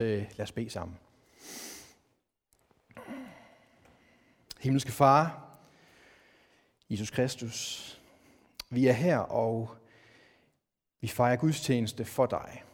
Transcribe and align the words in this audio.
Øh, 0.00 0.26
lad 0.36 0.40
os 0.40 0.52
bede 0.52 0.70
sammen. 0.70 0.98
Himmelske 4.60 4.92
Far, 4.92 5.48
Jesus 6.90 7.10
Kristus, 7.10 8.00
vi 8.70 8.86
er 8.86 8.92
her, 8.92 9.18
og 9.18 9.76
vi 11.00 11.08
fejrer 11.08 11.36
gudstjeneste 11.36 12.04
for 12.04 12.26
dig, 12.26 12.64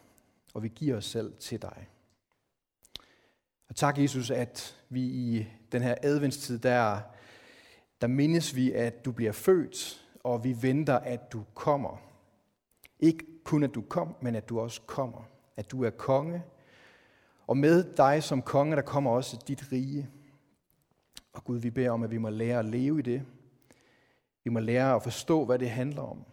og 0.55 0.63
vi 0.63 0.69
giver 0.69 0.97
os 0.97 1.05
selv 1.05 1.37
til 1.37 1.63
dig. 1.63 1.89
Og 3.69 3.77
tak, 3.77 3.99
Jesus, 3.99 4.31
at 4.31 4.85
vi 4.89 5.01
i 5.03 5.47
den 5.73 5.83
her 5.83 5.95
adventstid, 6.03 6.59
der, 6.59 7.01
der 8.01 8.07
mindes 8.07 8.57
vi, 8.57 8.73
at 8.73 9.05
du 9.05 9.13
bliver 9.13 9.33
født, 9.33 10.07
og 10.25 10.45
vi 10.45 10.63
venter, 10.63 10.99
at 10.99 11.33
du 11.33 11.45
kommer. 11.55 11.97
Ikke 12.99 13.27
kun, 13.45 13.63
at 13.63 13.75
du 13.75 13.83
kom, 13.83 14.17
men 14.21 14.35
at 14.35 14.49
du 14.49 14.61
også 14.61 14.81
kommer. 14.87 15.29
At 15.57 15.71
du 15.71 15.85
er 15.85 15.91
konge, 15.91 16.43
og 17.47 17.57
med 17.57 17.97
dig 17.97 18.23
som 18.23 18.43
konge, 18.43 18.77
der 18.77 18.83
kommer 18.83 19.11
også 19.11 19.45
dit 19.49 19.73
rige. 19.73 20.11
Og 21.33 21.45
Gud, 21.45 21.59
vi 21.59 21.71
beder 21.71 21.91
om, 21.91 22.03
at 22.03 22.11
vi 22.11 22.19
må 22.19 22.29
lære 22.31 22.59
at 22.59 22.65
leve 22.65 22.99
i 22.99 23.03
det. 23.03 23.23
Vi 24.45 24.51
må 24.51 24.61
lære 24.61 24.95
at 24.95 25.03
forstå, 25.03 25.45
hvad 25.45 25.59
det 25.59 25.71
handler 25.71 26.03
om. 26.03 26.25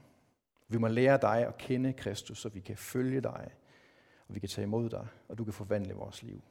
Vi 0.68 0.78
må 0.78 0.88
lære 0.88 1.20
dig 1.22 1.48
at 1.48 1.58
kende 1.58 1.94
Kristus, 1.94 2.42
så 2.42 2.50
vi 2.50 2.60
kan 2.60 2.78
følge 2.78 3.22
dig, 3.22 3.48
og 4.28 4.36
vi 4.36 4.40
kan 4.40 4.50
tage 4.50 4.64
imod 4.64 4.90
dig, 4.90 5.08
og 5.30 5.38
du 5.38 5.44
kan 5.44 5.54
forvandle 5.54 5.94
vores 5.94 6.24
liv. 6.24 6.42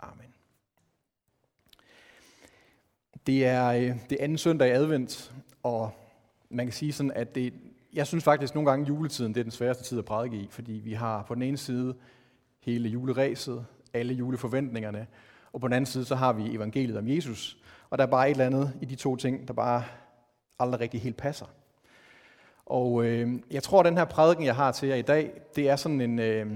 Amen. 0.00 0.34
Det 3.26 3.46
er 3.46 3.68
øh, 3.68 4.10
det 4.10 4.16
anden 4.20 4.38
søndag 4.38 4.68
i 4.68 4.72
advent, 4.72 5.34
og 5.62 5.90
man 6.50 6.66
kan 6.66 6.72
sige 6.72 6.92
sådan, 6.92 7.12
at 7.12 7.34
det, 7.34 7.54
jeg 7.92 8.06
synes 8.06 8.24
faktisk 8.24 8.54
nogle 8.54 8.70
gange 8.70 8.86
juletiden, 8.86 9.34
det 9.34 9.40
er 9.40 9.44
den 9.44 9.50
sværeste 9.50 9.84
tid 9.84 9.98
at 9.98 10.04
prædike 10.04 10.36
i, 10.36 10.48
fordi 10.50 10.72
vi 10.72 10.92
har 10.92 11.22
på 11.22 11.34
den 11.34 11.42
ene 11.42 11.56
side 11.56 11.94
hele 12.60 12.88
juleræset, 12.88 13.66
alle 13.92 14.14
juleforventningerne, 14.14 15.06
og 15.52 15.60
på 15.60 15.68
den 15.68 15.74
anden 15.74 15.86
side 15.86 16.04
så 16.04 16.14
har 16.14 16.32
vi 16.32 16.54
evangeliet 16.54 16.98
om 16.98 17.08
Jesus, 17.08 17.58
og 17.90 17.98
der 17.98 18.06
er 18.06 18.10
bare 18.10 18.26
et 18.26 18.30
eller 18.30 18.46
andet 18.46 18.72
i 18.80 18.84
de 18.84 18.94
to 18.94 19.16
ting, 19.16 19.48
der 19.48 19.54
bare 19.54 19.84
aldrig 20.58 20.80
rigtig 20.80 21.00
helt 21.00 21.16
passer. 21.16 21.46
Og 22.66 23.04
øh, 23.04 23.40
jeg 23.50 23.62
tror, 23.62 23.80
at 23.80 23.86
den 23.86 23.96
her 23.96 24.04
prædiken, 24.04 24.44
jeg 24.44 24.56
har 24.56 24.72
til 24.72 24.88
jer 24.88 24.96
i 24.96 25.02
dag, 25.02 25.40
det 25.56 25.68
er 25.68 25.76
sådan 25.76 26.00
en... 26.00 26.18
Øh, 26.18 26.46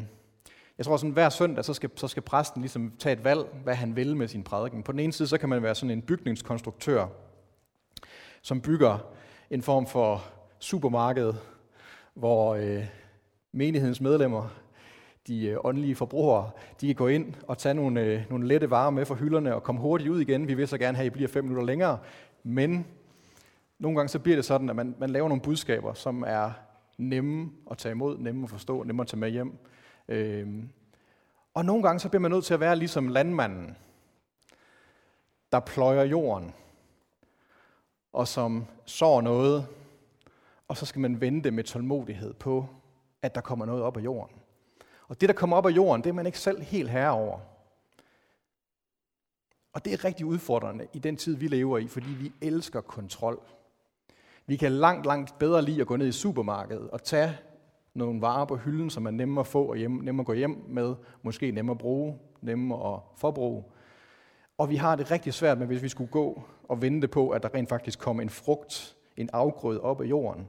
jeg 0.79 0.87
tror, 0.87 0.97
sådan 0.97 1.11
hver 1.11 1.29
søndag, 1.29 1.65
så 1.65 1.75
skal, 1.75 1.91
så 1.97 2.09
skal 2.09 2.23
præsten 2.23 2.63
ligesom 2.63 2.93
tage 2.99 3.13
et 3.13 3.25
valg, 3.25 3.45
hvad 3.65 3.75
han 3.75 3.97
vil 3.97 4.17
med 4.17 4.29
sin 4.29 4.43
prædiken. 4.43 4.83
På 4.83 4.93
den 4.93 5.01
ene 5.01 5.13
side, 5.13 5.29
så 5.29 5.39
kan 5.39 5.49
man 5.49 5.63
være 5.63 5.75
sådan 5.75 5.91
en 5.91 6.03
bygningskonstruktør, 6.03 7.07
som 8.43 8.61
bygger 8.61 8.99
en 9.51 9.63
form 9.63 9.87
for 9.87 10.25
supermarked, 10.59 11.33
hvor 12.15 12.55
øh, 12.55 12.85
menighedens 13.53 14.01
medlemmer 14.01 14.62
de 15.27 15.47
øh, 15.47 15.59
åndelige 15.65 15.95
forbrugere, 15.95 16.51
de 16.81 16.87
kan 16.87 16.95
gå 16.97 17.07
ind 17.07 17.35
og 17.49 17.59
tage 17.59 17.75
nogle, 17.75 18.01
øh, 18.01 18.23
nogle 18.31 18.49
lette 18.49 18.71
varer 18.71 18.91
med 18.91 19.05
fra 19.05 19.15
hylderne 19.15 19.55
og 19.55 19.63
komme 19.63 19.81
hurtigt 19.81 20.11
ud 20.11 20.21
igen. 20.21 20.49
Vi 20.49 20.55
vil 20.55 20.69
så 20.69 20.79
gerne 20.79 20.97
have, 20.97 21.07
at 21.07 21.13
I 21.13 21.15
bliver 21.17 21.29
fem 21.29 21.45
minutter 21.45 21.67
længere. 21.67 21.99
Men 22.43 22.87
nogle 23.79 23.97
gange 23.97 24.09
så 24.09 24.19
bliver 24.19 24.37
det 24.37 24.45
sådan, 24.45 24.71
at 24.71 24.77
man, 24.77 24.95
man 24.99 25.11
laver 25.11 25.29
nogle 25.29 25.43
budskaber, 25.43 25.95
som 25.95 26.25
er 26.27 26.51
nemme 26.99 27.51
at 27.71 27.79
tage 27.79 27.93
imod, 27.93 28.19
nemme 28.19 28.45
at 28.45 28.51
forstå, 28.51 28.83
nemme 28.83 29.03
at 29.03 29.09
tage 29.09 29.21
med 29.21 29.31
hjem. 29.31 29.59
Øhm, 30.09 30.69
og 31.55 31.65
nogle 31.65 31.83
gange 31.83 32.01
så 32.01 32.09
bliver 32.09 32.21
man 32.21 32.31
nødt 32.31 32.45
til 32.45 32.55
at 32.55 32.61
være 32.61 32.77
ligesom 32.77 33.09
landmanden, 33.09 33.77
der 35.53 35.61
pløjer 35.61 36.05
jorden, 36.05 36.55
og 38.13 38.29
som 38.29 38.65
sår 38.85 39.21
noget, 39.21 39.67
og 40.69 40.77
så 40.77 40.87
skal 40.87 41.01
man 41.01 41.21
vente 41.21 41.51
med 41.51 41.65
tålmodighed 41.65 42.35
på, 42.35 42.67
at 43.23 43.35
der 43.35 43.41
kommer 43.41 43.67
noget 43.67 43.83
op 43.83 43.97
af 43.97 44.01
jorden. 44.01 44.42
Og 45.09 45.21
det, 45.21 45.29
der 45.29 45.35
kommer 45.35 45.57
op 45.57 45.67
af 45.67 45.71
jorden, 45.71 46.03
det 46.03 46.11
er 46.11 46.15
man 46.15 46.27
ikke 46.27 46.39
selv 46.39 46.63
helt 46.63 46.91
herre 46.91 47.11
over. 47.11 47.39
Og 49.73 49.85
det 49.85 49.93
er 49.93 50.05
rigtig 50.05 50.27
udfordrende 50.27 50.87
i 50.93 50.99
den 50.99 51.17
tid, 51.17 51.37
vi 51.37 51.47
lever 51.47 51.79
i, 51.79 51.87
fordi 51.87 52.11
vi 52.11 52.33
elsker 52.41 52.81
kontrol. 52.81 53.41
Vi 54.47 54.57
kan 54.57 54.73
langt, 54.73 55.07
langt 55.07 55.39
bedre 55.39 55.63
lide 55.63 55.81
at 55.81 55.87
gå 55.87 55.97
ned 55.97 56.07
i 56.07 56.13
supermarkedet 56.13 56.91
og 56.91 57.03
tage 57.03 57.39
nogle 57.95 58.21
varer 58.21 58.45
på 58.45 58.57
hylden, 58.57 58.91
som 58.91 59.07
er 59.07 59.11
nemme 59.11 59.41
at 59.41 59.47
få 59.47 59.65
og 59.65 59.77
hjem, 59.77 59.91
nemme 59.91 60.21
at 60.23 60.27
gå 60.27 60.33
hjem 60.33 60.65
med, 60.69 60.95
måske 61.23 61.51
nemme 61.51 61.73
at 61.73 61.79
bruge, 61.79 62.19
nemme 62.41 62.75
at 62.75 63.01
forbruge. 63.17 63.65
Og 64.59 64.71
vi 64.71 64.77
har 64.77 64.97
det 64.97 65.11
rigtig 65.11 65.35
svært 65.35 65.59
med, 65.59 65.67
hvis 65.67 65.83
vi 65.83 65.89
skulle 65.89 66.11
gå 66.11 66.43
og 66.69 66.83
vente 66.83 67.09
på, 67.09 67.31
at 67.31 67.43
der 67.43 67.55
rent 67.55 67.69
faktisk 67.69 67.99
kom 67.99 68.21
en 68.21 68.31
frugt, 68.31 68.97
en 69.17 69.31
afgrød 69.33 69.81
op 69.81 70.01
af 70.01 70.05
jorden, 70.05 70.49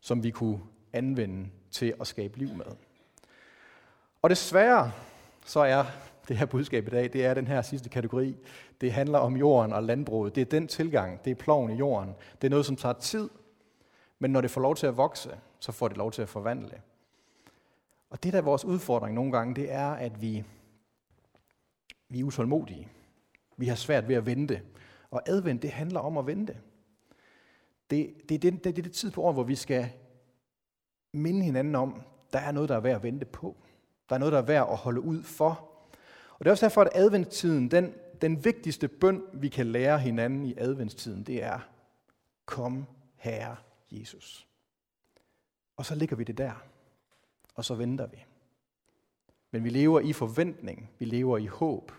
som 0.00 0.22
vi 0.22 0.30
kunne 0.30 0.60
anvende 0.92 1.48
til 1.70 1.94
at 2.00 2.06
skabe 2.06 2.38
liv 2.38 2.48
med. 2.54 2.66
Og 4.22 4.30
desværre 4.30 4.92
så 5.46 5.60
er 5.60 5.84
det 6.28 6.36
her 6.36 6.46
budskab 6.46 6.86
i 6.86 6.90
dag, 6.90 7.12
det 7.12 7.26
er 7.26 7.34
den 7.34 7.46
her 7.46 7.62
sidste 7.62 7.88
kategori. 7.88 8.36
Det 8.80 8.92
handler 8.92 9.18
om 9.18 9.36
jorden 9.36 9.72
og 9.72 9.82
landbruget. 9.82 10.34
Det 10.34 10.40
er 10.40 10.44
den 10.44 10.68
tilgang, 10.68 11.24
det 11.24 11.30
er 11.30 11.34
ploven 11.34 11.70
i 11.70 11.74
jorden. 11.74 12.14
Det 12.40 12.48
er 12.48 12.50
noget, 12.50 12.66
som 12.66 12.76
tager 12.76 12.92
tid, 12.92 13.30
men 14.18 14.30
når 14.30 14.40
det 14.40 14.50
får 14.50 14.60
lov 14.60 14.76
til 14.76 14.86
at 14.86 14.96
vokse, 14.96 15.30
så 15.60 15.72
får 15.72 15.88
det 15.88 15.96
lov 15.96 16.12
til 16.12 16.22
at 16.22 16.28
forvandle. 16.28 16.80
Og 18.10 18.22
det, 18.22 18.32
der 18.32 18.38
er 18.38 18.42
vores 18.42 18.64
udfordring 18.64 19.14
nogle 19.14 19.32
gange, 19.32 19.54
det 19.54 19.72
er, 19.72 19.90
at 19.90 20.22
vi, 20.22 20.44
vi 22.08 22.20
er 22.20 22.24
utålmodige. 22.24 22.88
Vi 23.56 23.66
har 23.66 23.74
svært 23.74 24.08
ved 24.08 24.16
at 24.16 24.26
vente. 24.26 24.62
Og 25.10 25.22
advent, 25.26 25.62
det 25.62 25.70
handler 25.70 26.00
om 26.00 26.18
at 26.18 26.26
vente. 26.26 26.56
Det, 27.90 28.14
det, 28.28 28.34
er 28.34 28.38
det, 28.38 28.64
det 28.64 28.78
er 28.78 28.82
det 28.82 28.92
tid 28.92 29.10
på 29.10 29.22
året, 29.22 29.34
hvor 29.34 29.42
vi 29.42 29.54
skal 29.54 29.90
minde 31.12 31.42
hinanden 31.42 31.74
om, 31.74 32.02
der 32.32 32.38
er 32.38 32.52
noget, 32.52 32.68
der 32.68 32.76
er 32.76 32.80
værd 32.80 32.96
at 32.96 33.02
vente 33.02 33.26
på. 33.26 33.56
Der 34.10 34.14
er 34.14 34.18
noget, 34.18 34.32
der 34.32 34.38
er 34.38 34.42
værd 34.42 34.68
at 34.70 34.76
holde 34.76 35.00
ud 35.00 35.22
for. 35.22 35.70
Og 36.30 36.38
det 36.38 36.46
er 36.46 36.50
også 36.50 36.66
derfor, 36.66 36.80
at 36.80 36.88
adventstiden, 36.94 37.70
den, 37.70 37.94
den 38.20 38.44
vigtigste 38.44 38.88
bøn, 38.88 39.22
vi 39.32 39.48
kan 39.48 39.66
lære 39.66 39.98
hinanden 39.98 40.44
i 40.44 40.54
adventstiden, 40.58 41.22
det 41.22 41.42
er, 41.42 41.58
kom 42.46 42.86
Herre 43.16 43.56
Jesus. 43.90 44.46
Og 45.76 45.86
så 45.86 45.94
ligger 45.94 46.16
vi 46.16 46.24
det 46.24 46.38
der, 46.38 46.52
og 47.54 47.64
så 47.64 47.74
venter 47.74 48.06
vi. 48.06 48.24
Men 49.50 49.64
vi 49.64 49.68
lever 49.68 50.00
i 50.00 50.12
forventning, 50.12 50.90
vi 50.98 51.04
lever 51.04 51.38
i 51.38 51.46
håb. 51.46 51.92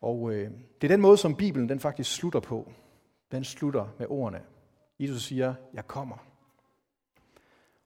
Og 0.00 0.32
øh, 0.32 0.50
det 0.80 0.84
er 0.84 0.94
den 0.94 1.00
måde, 1.00 1.16
som 1.16 1.36
Bibelen 1.36 1.68
den 1.68 1.80
faktisk 1.80 2.14
slutter 2.14 2.40
på. 2.40 2.72
Den 3.32 3.44
slutter 3.44 3.88
med 3.98 4.06
ordene. 4.10 4.42
Jesus 4.98 5.22
siger, 5.22 5.54
jeg 5.72 5.86
kommer. 5.86 6.16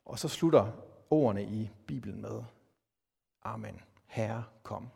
Og 0.04 0.18
så 0.18 0.28
slutter 0.28 0.72
ordene 1.10 1.44
i 1.44 1.70
Bibelen 1.86 2.20
med, 2.22 2.42
Amen. 3.46 3.80
Herre, 4.06 4.44
kom. 4.62 4.88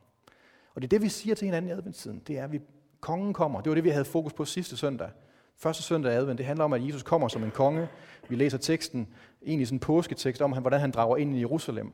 Og 0.75 0.83
det 0.83 0.87
er 0.87 0.89
det, 0.89 1.03
vi 1.03 1.09
siger 1.09 1.35
til 1.35 1.45
hinanden 1.45 1.69
i 1.69 1.73
adventstiden. 1.73 2.19
Det 2.27 2.39
er, 2.39 2.45
at 2.45 2.53
vi, 2.53 2.61
kongen 3.01 3.33
kommer. 3.33 3.61
Det 3.61 3.71
var 3.71 3.75
det, 3.75 3.85
vi 3.85 3.91
havde 3.91 4.05
fokus 4.05 4.33
på 4.33 4.45
sidste 4.45 4.77
søndag. 4.77 5.11
Første 5.57 5.83
søndag 5.83 6.13
i 6.13 6.17
advent, 6.17 6.39
det 6.39 6.47
handler 6.47 6.65
om, 6.65 6.73
at 6.73 6.87
Jesus 6.87 7.03
kommer 7.03 7.29
som 7.29 7.45
en 7.45 7.51
konge. 7.51 7.89
Vi 8.29 8.37
læser 8.37 8.59
teksten, 8.59 9.15
egentlig 9.47 9.67
sådan 9.67 9.77
en 9.77 9.81
påsketekst 9.81 10.43
om, 10.43 10.53
hvordan 10.53 10.81
han 10.81 10.91
drager 10.91 11.17
ind 11.17 11.37
i 11.37 11.41
Jerusalem. 11.41 11.93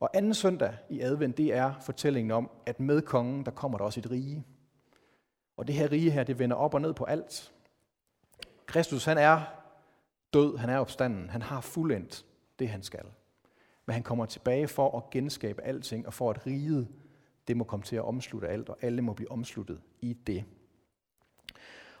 Og 0.00 0.10
anden 0.14 0.34
søndag 0.34 0.76
i 0.88 1.00
advent, 1.00 1.36
det 1.36 1.54
er 1.54 1.74
fortællingen 1.80 2.30
om, 2.30 2.50
at 2.66 2.80
med 2.80 3.02
kongen, 3.02 3.44
der 3.44 3.50
kommer 3.50 3.78
der 3.78 3.84
også 3.84 4.00
et 4.00 4.10
rige. 4.10 4.44
Og 5.56 5.66
det 5.66 5.74
her 5.74 5.92
rige 5.92 6.10
her, 6.10 6.24
det 6.24 6.38
vender 6.38 6.56
op 6.56 6.74
og 6.74 6.80
ned 6.80 6.94
på 6.94 7.04
alt. 7.04 7.52
Kristus, 8.66 9.04
han 9.04 9.18
er 9.18 9.40
død, 10.32 10.56
han 10.56 10.70
er 10.70 10.78
opstanden, 10.78 11.30
han 11.30 11.42
har 11.42 11.60
fuldendt 11.60 12.24
det, 12.58 12.68
han 12.68 12.82
skal. 12.82 13.04
Men 13.88 13.92
han 13.92 14.02
kommer 14.02 14.26
tilbage 14.26 14.68
for 14.68 14.96
at 14.96 15.10
genskabe 15.10 15.62
alting, 15.62 16.06
og 16.06 16.14
for 16.14 16.30
at 16.30 16.46
riget, 16.46 16.88
det 17.48 17.56
må 17.56 17.64
komme 17.64 17.84
til 17.84 17.96
at 17.96 18.02
omslutte 18.02 18.48
alt, 18.48 18.68
og 18.68 18.78
alle 18.80 19.02
må 19.02 19.12
blive 19.12 19.30
omsluttet 19.30 19.80
i 20.00 20.12
det. 20.12 20.44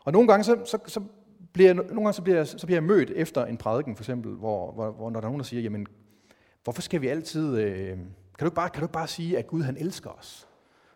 Og 0.04 0.12
nogle 0.12 0.28
gange, 0.28 0.44
så, 0.44 0.62
så, 0.64 0.78
så 0.86 1.02
bliver, 1.52 1.74
nogle 1.74 1.94
gange 1.94 2.12
så 2.12 2.22
bliver, 2.22 2.44
så 2.44 2.66
bliver 2.66 2.76
jeg 2.76 2.82
mødt 2.82 3.10
efter 3.10 3.44
en 3.44 3.56
prædiken, 3.56 3.96
for 3.96 4.02
eksempel, 4.02 4.32
hvor, 4.32 4.72
hvor, 4.72 4.90
hvor 4.90 5.10
når 5.10 5.20
der 5.20 5.26
er 5.26 5.30
nogen, 5.30 5.40
der 5.40 5.44
siger, 5.44 5.62
jamen, 5.62 5.86
hvorfor 6.64 6.82
skal 6.82 7.00
vi 7.00 7.08
altid, 7.08 7.58
øh, 7.58 7.96
kan, 7.96 8.06
du 8.40 8.44
ikke 8.44 8.54
bare, 8.54 8.70
kan 8.70 8.80
du 8.80 8.84
ikke 8.84 8.92
bare 8.92 9.08
sige, 9.08 9.38
at 9.38 9.46
Gud 9.46 9.62
han 9.62 9.76
elsker 9.76 10.10
os, 10.10 10.48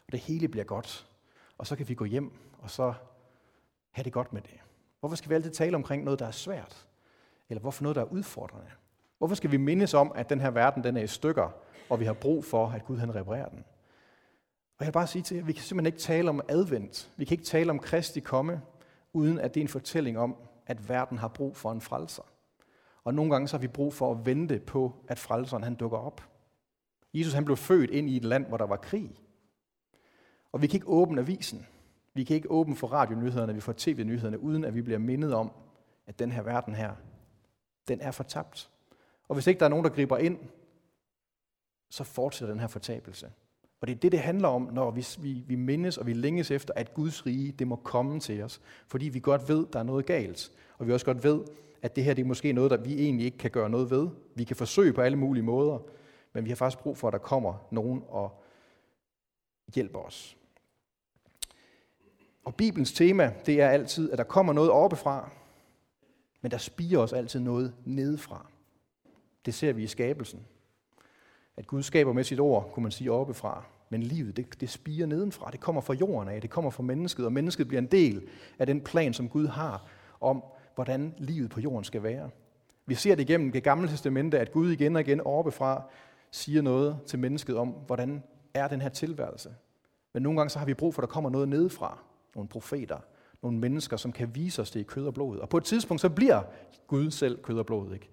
og 0.06 0.12
det 0.12 0.20
hele 0.20 0.48
bliver 0.48 0.64
godt, 0.64 1.06
og 1.58 1.66
så 1.66 1.76
kan 1.76 1.88
vi 1.88 1.94
gå 1.94 2.04
hjem, 2.04 2.32
og 2.58 2.70
så 2.70 2.94
have 3.90 4.04
det 4.04 4.12
godt 4.12 4.32
med 4.32 4.42
det. 4.42 4.60
Hvorfor 5.00 5.16
skal 5.16 5.30
vi 5.30 5.34
altid 5.34 5.50
tale 5.50 5.76
omkring 5.76 6.04
noget, 6.04 6.20
der 6.20 6.26
er 6.26 6.30
svært? 6.30 6.88
Eller 7.48 7.60
hvorfor 7.60 7.82
noget, 7.82 7.96
der 7.96 8.02
er 8.02 8.12
udfordrende? 8.12 8.70
Hvorfor 9.22 9.34
skal 9.34 9.50
vi 9.50 9.56
mindes 9.56 9.94
om, 9.94 10.12
at 10.14 10.30
den 10.30 10.40
her 10.40 10.50
verden 10.50 10.84
den 10.84 10.96
er 10.96 11.02
i 11.02 11.06
stykker, 11.06 11.50
og 11.90 12.00
vi 12.00 12.04
har 12.04 12.12
brug 12.12 12.44
for, 12.44 12.66
at 12.66 12.84
Gud 12.84 12.98
han 12.98 13.14
reparerer 13.14 13.48
den? 13.48 13.58
Og 14.78 14.80
jeg 14.80 14.86
vil 14.86 14.92
bare 14.92 15.06
sige 15.06 15.22
til 15.22 15.36
jer, 15.36 15.44
vi 15.44 15.52
kan 15.52 15.62
simpelthen 15.62 15.86
ikke 15.86 15.98
tale 15.98 16.28
om 16.28 16.40
advent. 16.48 17.10
Vi 17.16 17.24
kan 17.24 17.34
ikke 17.34 17.44
tale 17.44 17.70
om 17.70 17.78
Kristi 17.78 18.20
komme, 18.20 18.60
uden 19.12 19.38
at 19.38 19.54
det 19.54 19.60
er 19.60 19.64
en 19.64 19.68
fortælling 19.68 20.18
om, 20.18 20.36
at 20.66 20.88
verden 20.88 21.18
har 21.18 21.28
brug 21.28 21.56
for 21.56 21.72
en 21.72 21.80
frelser. 21.80 22.22
Og 23.04 23.14
nogle 23.14 23.30
gange 23.30 23.48
så 23.48 23.56
har 23.56 23.60
vi 23.60 23.68
brug 23.68 23.94
for 23.94 24.12
at 24.12 24.26
vente 24.26 24.58
på, 24.58 24.94
at 25.08 25.18
frelseren 25.18 25.62
han 25.62 25.74
dukker 25.74 25.98
op. 25.98 26.22
Jesus 27.14 27.32
han 27.32 27.44
blev 27.44 27.56
født 27.56 27.90
ind 27.90 28.10
i 28.10 28.16
et 28.16 28.24
land, 28.24 28.46
hvor 28.46 28.56
der 28.56 28.66
var 28.66 28.76
krig. 28.76 29.20
Og 30.52 30.62
vi 30.62 30.66
kan 30.66 30.76
ikke 30.76 30.88
åbne 30.88 31.20
avisen. 31.20 31.66
Vi 32.14 32.24
kan 32.24 32.36
ikke 32.36 32.50
åbne 32.50 32.76
for 32.76 32.86
radionyhederne, 32.86 33.54
vi 33.54 33.60
får 33.60 33.74
tv-nyhederne, 33.76 34.40
uden 34.40 34.64
at 34.64 34.74
vi 34.74 34.82
bliver 34.82 34.98
mindet 34.98 35.34
om, 35.34 35.52
at 36.06 36.18
den 36.18 36.32
her 36.32 36.42
verden 36.42 36.74
her, 36.74 36.92
den 37.88 38.00
er 38.00 38.10
fortabt. 38.10 38.68
Og 39.32 39.34
hvis 39.34 39.46
ikke 39.46 39.58
der 39.58 39.64
er 39.64 39.70
nogen, 39.70 39.84
der 39.84 39.90
griber 39.90 40.18
ind, 40.18 40.38
så 41.90 42.04
fortsætter 42.04 42.54
den 42.54 42.60
her 42.60 42.66
fortabelse. 42.66 43.32
Og 43.80 43.88
det 43.88 43.94
er 43.94 43.98
det, 43.98 44.12
det 44.12 44.20
handler 44.20 44.48
om, 44.48 44.62
når 44.72 44.90
vi, 44.90 45.06
vi, 45.18 45.32
vi 45.46 45.54
mindes 45.54 45.98
og 45.98 46.06
vi 46.06 46.12
længes 46.12 46.50
efter, 46.50 46.74
at 46.76 46.94
Guds 46.94 47.26
rige, 47.26 47.52
det 47.52 47.66
må 47.66 47.76
komme 47.76 48.20
til 48.20 48.42
os. 48.42 48.60
Fordi 48.86 49.08
vi 49.08 49.20
godt 49.20 49.48
ved, 49.48 49.66
der 49.72 49.78
er 49.78 49.82
noget 49.82 50.06
galt. 50.06 50.52
Og 50.78 50.86
vi 50.86 50.92
også 50.92 51.06
godt 51.06 51.24
ved, 51.24 51.40
at 51.82 51.96
det 51.96 52.04
her 52.04 52.14
det 52.14 52.22
er 52.22 52.26
måske 52.26 52.52
noget, 52.52 52.70
der 52.70 52.76
vi 52.76 52.94
egentlig 52.94 53.26
ikke 53.26 53.38
kan 53.38 53.50
gøre 53.50 53.70
noget 53.70 53.90
ved. 53.90 54.08
Vi 54.34 54.44
kan 54.44 54.56
forsøge 54.56 54.92
på 54.92 55.00
alle 55.00 55.18
mulige 55.18 55.44
måder, 55.44 55.78
men 56.32 56.44
vi 56.44 56.50
har 56.50 56.56
faktisk 56.56 56.82
brug 56.82 56.98
for, 56.98 57.08
at 57.08 57.12
der 57.12 57.18
kommer 57.18 57.68
nogen 57.70 58.02
og 58.08 58.42
hjælper 59.74 59.98
os. 59.98 60.36
Og 62.44 62.54
Bibelens 62.54 62.92
tema, 62.92 63.34
det 63.46 63.60
er 63.60 63.68
altid, 63.68 64.10
at 64.10 64.18
der 64.18 64.24
kommer 64.24 64.52
noget 64.52 64.70
oppefra, 64.70 65.30
men 66.40 66.50
der 66.50 66.58
spiger 66.58 66.98
også 66.98 67.16
altid 67.16 67.40
noget 67.40 67.74
nedefra. 67.84 68.51
Det 69.46 69.54
ser 69.54 69.72
vi 69.72 69.82
i 69.82 69.86
skabelsen. 69.86 70.40
At 71.56 71.66
Gud 71.66 71.82
skaber 71.82 72.12
med 72.12 72.24
sit 72.24 72.40
ord, 72.40 72.70
kunne 72.72 72.82
man 72.82 72.92
sige, 72.92 73.12
oppefra. 73.12 73.64
Men 73.88 74.02
livet, 74.02 74.36
det, 74.36 74.60
det 74.60 74.70
spiger 74.70 75.06
nedenfra. 75.06 75.50
Det 75.50 75.60
kommer 75.60 75.80
fra 75.80 75.94
jorden 75.94 76.28
af. 76.28 76.40
Det 76.40 76.50
kommer 76.50 76.70
fra 76.70 76.82
mennesket. 76.82 77.26
Og 77.26 77.32
mennesket 77.32 77.68
bliver 77.68 77.80
en 77.80 77.86
del 77.86 78.28
af 78.58 78.66
den 78.66 78.80
plan, 78.80 79.14
som 79.14 79.28
Gud 79.28 79.46
har 79.46 79.86
om, 80.20 80.44
hvordan 80.74 81.14
livet 81.18 81.50
på 81.50 81.60
jorden 81.60 81.84
skal 81.84 82.02
være. 82.02 82.30
Vi 82.86 82.94
ser 82.94 83.14
det 83.14 83.22
igennem 83.22 83.52
det 83.52 83.62
gamle 83.62 83.88
testamente, 83.88 84.38
at 84.38 84.52
Gud 84.52 84.70
igen 84.70 84.96
og 84.96 85.00
igen 85.02 85.20
oppefra 85.20 85.82
siger 86.30 86.62
noget 86.62 86.98
til 87.06 87.18
mennesket 87.18 87.56
om, 87.56 87.68
hvordan 87.68 88.22
er 88.54 88.68
den 88.68 88.80
her 88.80 88.88
tilværelse. 88.88 89.54
Men 90.12 90.22
nogle 90.22 90.38
gange 90.38 90.50
så 90.50 90.58
har 90.58 90.66
vi 90.66 90.74
brug 90.74 90.94
for, 90.94 91.02
at 91.02 91.08
der 91.08 91.12
kommer 91.12 91.30
noget 91.30 91.48
nedefra. 91.48 91.98
Nogle 92.34 92.48
profeter, 92.48 92.98
nogle 93.42 93.58
mennesker, 93.58 93.96
som 93.96 94.12
kan 94.12 94.34
vise 94.34 94.62
os 94.62 94.70
det 94.70 94.80
i 94.80 94.82
kød 94.82 95.06
og 95.06 95.14
blod. 95.14 95.38
Og 95.38 95.48
på 95.48 95.56
et 95.56 95.64
tidspunkt, 95.64 96.00
så 96.00 96.08
bliver 96.08 96.42
Gud 96.86 97.10
selv 97.10 97.42
kød 97.42 97.58
og 97.58 97.66
blod. 97.66 97.94
Ikke? 97.94 98.10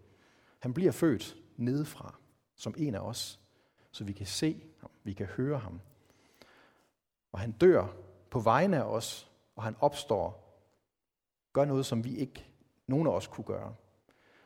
Han 0.60 0.74
bliver 0.74 0.92
født 0.92 1.38
nedefra, 1.58 2.16
som 2.56 2.74
en 2.78 2.96
af 2.96 3.00
os, 3.00 3.40
så 3.92 4.04
vi 4.04 4.14
kan 4.14 4.26
se 4.26 4.64
ham, 4.80 4.90
vi 5.04 5.14
kan 5.14 5.26
høre 5.26 5.58
ham. 5.58 5.82
Og 7.32 7.40
han 7.40 7.52
dør 7.52 7.88
på 8.30 8.40
vegne 8.40 8.78
af 8.78 8.84
os, 8.84 9.32
og 9.56 9.64
han 9.64 9.76
opstår, 9.80 10.46
gør 11.54 11.66
noget, 11.66 11.86
som 11.86 12.04
vi 12.04 12.16
ikke, 12.16 12.46
nogen 12.88 13.08
af 13.08 13.12
os 13.12 13.28
kunne 13.28 13.46
gøre. 13.46 13.76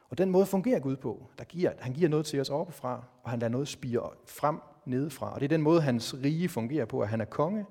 Og 0.10 0.18
den 0.18 0.30
måde 0.30 0.46
fungerer 0.46 0.80
Gud 0.80 0.96
på. 0.96 1.30
Der 1.38 1.44
giver, 1.44 1.74
han 1.80 1.94
giver 1.94 2.10
noget 2.10 2.26
til 2.26 2.42
os 2.42 2.50
oppefra, 2.50 3.04
og 3.24 3.30
han 3.30 3.40
lader 3.40 3.52
noget 3.52 3.68
spire 3.68 4.10
frem 4.26 4.60
nedefra. 4.86 5.34
Og 5.34 5.40
det 5.40 5.46
er 5.46 5.50
den 5.50 5.62
måde, 5.62 5.82
hans 5.82 6.16
rige 6.24 6.50
fungerer 6.50 6.86
på, 6.86 7.02
at 7.02 7.10
han 7.10 7.22
er 7.22 7.26
konge, 7.26 7.66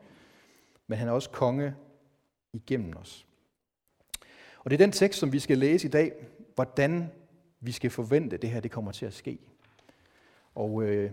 men 0.87 0.99
han 0.99 1.09
er 1.09 1.13
også 1.13 1.31
konge 1.31 1.75
igennem 2.53 2.97
os. 2.97 3.27
Og 4.59 4.71
det 4.71 4.81
er 4.81 4.85
den 4.85 4.93
tekst, 4.93 5.19
som 5.19 5.33
vi 5.33 5.39
skal 5.39 5.59
læse 5.59 5.89
i 5.89 5.91
dag, 5.91 6.13
hvordan 6.55 7.11
vi 7.65 7.73
skal 7.73 7.91
forvente, 7.91 8.35
at 8.35 8.43
det 8.43 8.51
her 8.51 8.61
det 8.61 8.71
kommer 8.71 8.93
til 8.93 9.07
at 9.07 9.15
ske. 9.15 9.39
Og 10.55 10.83
øh, 10.83 11.11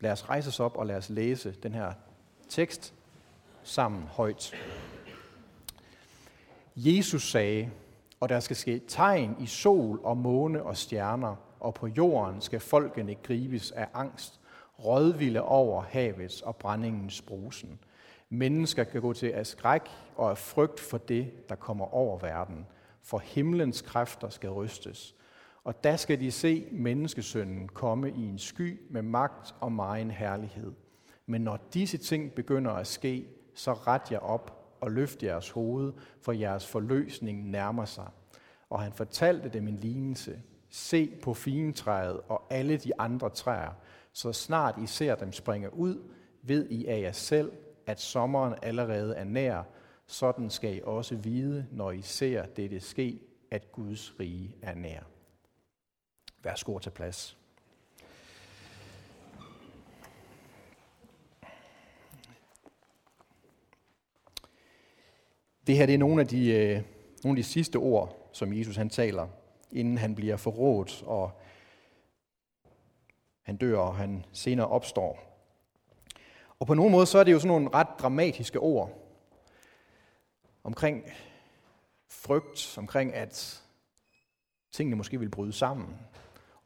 lad 0.00 0.12
os 0.12 0.28
rejse 0.28 0.48
os 0.48 0.60
op 0.60 0.76
og 0.76 0.86
lad 0.86 0.96
os 0.96 1.10
læse 1.10 1.54
den 1.62 1.74
her 1.74 1.92
tekst 2.48 2.94
sammen 3.62 4.02
højt. 4.02 4.54
Jesus 6.76 7.30
sagde, 7.30 7.70
og 8.20 8.28
der 8.28 8.40
skal 8.40 8.56
ske 8.56 8.78
tegn 8.88 9.36
i 9.40 9.46
sol 9.46 10.00
og 10.02 10.16
måne 10.16 10.62
og 10.62 10.76
stjerner, 10.76 11.36
og 11.60 11.74
på 11.74 11.86
jorden 11.86 12.40
skal 12.40 12.60
folkene 12.60 13.14
gribes 13.14 13.70
af 13.70 13.88
angst, 13.94 14.40
rådvilde 14.84 15.42
over 15.42 15.82
havets 15.82 16.42
og 16.42 16.56
brændingens 16.56 17.22
brusen. 17.22 17.78
Mennesker 18.28 18.84
kan 18.84 19.00
gå 19.00 19.12
til 19.12 19.26
af 19.26 19.46
skræk 19.46 19.82
og 20.16 20.30
af 20.30 20.38
frygt 20.38 20.80
for 20.80 20.98
det, 20.98 21.48
der 21.48 21.54
kommer 21.54 21.94
over 21.94 22.18
verden, 22.18 22.66
for 23.02 23.18
himlens 23.18 23.82
kræfter 23.82 24.28
skal 24.28 24.50
rystes. 24.50 25.14
Og 25.64 25.84
der 25.84 25.96
skal 25.96 26.20
de 26.20 26.30
se 26.30 26.68
menneskesønnen 26.72 27.68
komme 27.68 28.10
i 28.10 28.22
en 28.22 28.38
sky 28.38 28.80
med 28.90 29.02
magt 29.02 29.54
og 29.60 29.72
megen 29.72 30.10
herlighed. 30.10 30.72
Men 31.26 31.40
når 31.40 31.58
disse 31.74 31.98
ting 31.98 32.32
begynder 32.32 32.70
at 32.70 32.86
ske, 32.86 33.28
så 33.54 33.72
ret 33.72 34.12
jer 34.12 34.18
op 34.18 34.76
og 34.80 34.90
løft 34.90 35.22
jeres 35.22 35.50
hoved, 35.50 35.92
for 36.20 36.32
jeres 36.32 36.66
forløsning 36.66 37.50
nærmer 37.50 37.84
sig. 37.84 38.08
Og 38.70 38.80
han 38.80 38.92
fortalte 38.92 39.48
dem 39.48 39.68
en 39.68 39.76
lignelse. 39.76 40.42
Se 40.68 41.18
på 41.22 41.34
fintræet 41.34 42.20
og 42.28 42.42
alle 42.50 42.76
de 42.76 43.00
andre 43.00 43.30
træer, 43.30 43.72
så 44.12 44.32
snart 44.32 44.74
I 44.82 44.86
ser 44.86 45.14
dem 45.14 45.32
springe 45.32 45.74
ud, 45.74 46.02
ved 46.42 46.68
I 46.70 46.86
af 46.86 47.00
jer 47.00 47.12
selv, 47.12 47.52
at 47.86 48.00
sommeren 48.00 48.54
allerede 48.62 49.14
er 49.14 49.24
nær. 49.24 49.62
Sådan 50.06 50.50
skal 50.50 50.76
I 50.76 50.80
også 50.84 51.16
vide, 51.16 51.66
når 51.72 51.90
I 51.90 52.02
ser 52.02 52.46
dette 52.46 52.80
ske, 52.80 53.20
at 53.50 53.72
Guds 53.72 54.20
rige 54.20 54.56
er 54.62 54.74
nær. 54.74 55.19
Værsgo 56.42 56.78
til 56.78 56.90
plads. 56.90 57.36
Det 65.66 65.76
her 65.76 65.86
det 65.86 65.94
er 65.94 65.98
nogle 65.98 66.20
af 66.20 66.28
de, 66.28 66.50
øh, 66.50 66.82
nogle 67.24 67.38
af 67.38 67.44
de 67.44 67.48
sidste 67.48 67.76
ord, 67.76 68.30
som 68.32 68.52
Jesus 68.52 68.76
han 68.76 68.90
taler, 68.90 69.28
inden 69.72 69.98
han 69.98 70.14
bliver 70.14 70.36
forrådt, 70.36 71.02
og 71.06 71.40
han 73.42 73.56
dør, 73.56 73.78
og 73.78 73.96
han 73.96 74.24
senere 74.32 74.66
opstår. 74.66 75.30
Og 76.58 76.66
på 76.66 76.74
nogen 76.74 76.92
måde 76.92 77.06
så 77.06 77.18
er 77.18 77.24
det 77.24 77.32
jo 77.32 77.38
sådan 77.38 77.48
nogle 77.48 77.74
ret 77.74 77.88
dramatiske 77.98 78.58
ord 78.58 79.00
omkring 80.64 81.04
frygt, 82.08 82.78
omkring 82.78 83.14
at 83.14 83.62
tingene 84.72 84.96
måske 84.96 85.20
vil 85.20 85.30
bryde 85.30 85.52
sammen. 85.52 85.98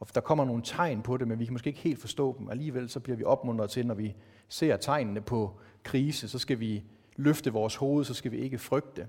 Og 0.07 0.15
der 0.15 0.21
kommer 0.21 0.45
nogle 0.45 0.61
tegn 0.65 1.01
på 1.01 1.17
det, 1.17 1.27
men 1.27 1.39
vi 1.39 1.45
kan 1.45 1.53
måske 1.53 1.67
ikke 1.67 1.79
helt 1.79 2.01
forstå 2.01 2.35
dem. 2.39 2.49
Alligevel 2.49 2.89
så 2.89 2.99
bliver 2.99 3.17
vi 3.17 3.23
opmuntret 3.23 3.69
til, 3.69 3.87
når 3.87 3.95
vi 3.95 4.15
ser 4.47 4.77
tegnene 4.77 5.21
på 5.21 5.59
krise, 5.83 6.29
så 6.29 6.39
skal 6.39 6.59
vi 6.59 6.83
løfte 7.15 7.53
vores 7.53 7.75
hoved, 7.75 8.05
så 8.05 8.13
skal 8.13 8.31
vi 8.31 8.37
ikke 8.37 8.57
frygte. 8.57 9.07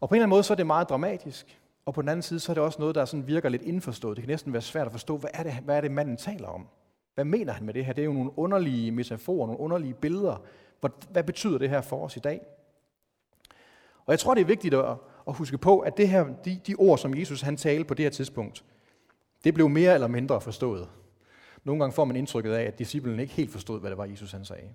Og 0.00 0.08
på 0.08 0.14
en 0.14 0.16
eller 0.16 0.24
anden 0.24 0.36
måde 0.36 0.42
så 0.42 0.54
er 0.54 0.56
det 0.56 0.66
meget 0.66 0.88
dramatisk. 0.88 1.60
Og 1.86 1.94
på 1.94 2.02
den 2.02 2.08
anden 2.08 2.22
side 2.22 2.40
så 2.40 2.52
er 2.52 2.54
det 2.54 2.62
også 2.62 2.78
noget, 2.78 2.94
der 2.94 3.04
sådan 3.04 3.26
virker 3.26 3.48
lidt 3.48 3.62
indforstået. 3.62 4.16
Det 4.16 4.22
kan 4.22 4.30
næsten 4.30 4.52
være 4.52 4.62
svært 4.62 4.86
at 4.86 4.92
forstå, 4.92 5.16
hvad 5.16 5.30
er 5.34 5.42
det, 5.42 5.52
hvad 5.52 5.76
er 5.76 5.80
det 5.80 5.90
manden 5.90 6.16
taler 6.16 6.48
om? 6.48 6.66
Hvad 7.14 7.24
mener 7.24 7.52
han 7.52 7.66
med 7.66 7.74
det 7.74 7.84
her? 7.84 7.92
Det 7.92 8.02
er 8.02 8.06
jo 8.06 8.12
nogle 8.12 8.38
underlige 8.38 8.92
metaforer, 8.92 9.46
nogle 9.46 9.60
underlige 9.60 9.94
billeder. 9.94 10.42
Hvad 11.10 11.24
betyder 11.24 11.58
det 11.58 11.70
her 11.70 11.80
for 11.80 12.04
os 12.04 12.16
i 12.16 12.20
dag? 12.20 12.40
Og 14.06 14.12
jeg 14.12 14.18
tror, 14.18 14.34
det 14.34 14.40
er 14.40 14.46
vigtigt 14.46 14.74
at, 14.74 14.96
at 15.28 15.34
huske 15.34 15.58
på, 15.58 15.78
at 15.78 15.96
det 15.96 16.08
her, 16.08 16.26
de, 16.44 16.60
de 16.66 16.74
ord, 16.74 16.98
som 16.98 17.18
Jesus 17.18 17.40
han 17.40 17.56
talte 17.56 17.84
på 17.84 17.94
det 17.94 18.04
her 18.04 18.10
tidspunkt, 18.10 18.64
det 19.46 19.54
blev 19.54 19.68
mere 19.68 19.94
eller 19.94 20.06
mindre 20.06 20.40
forstået. 20.40 20.88
Nogle 21.64 21.80
gange 21.80 21.94
får 21.94 22.04
man 22.04 22.16
indtrykket 22.16 22.52
af, 22.52 22.62
at 22.62 22.78
disciplen 22.78 23.20
ikke 23.20 23.32
helt 23.32 23.52
forstod, 23.52 23.80
hvad 23.80 23.90
det 23.90 23.98
var, 23.98 24.04
Jesus 24.04 24.32
han 24.32 24.44
sagde. 24.44 24.68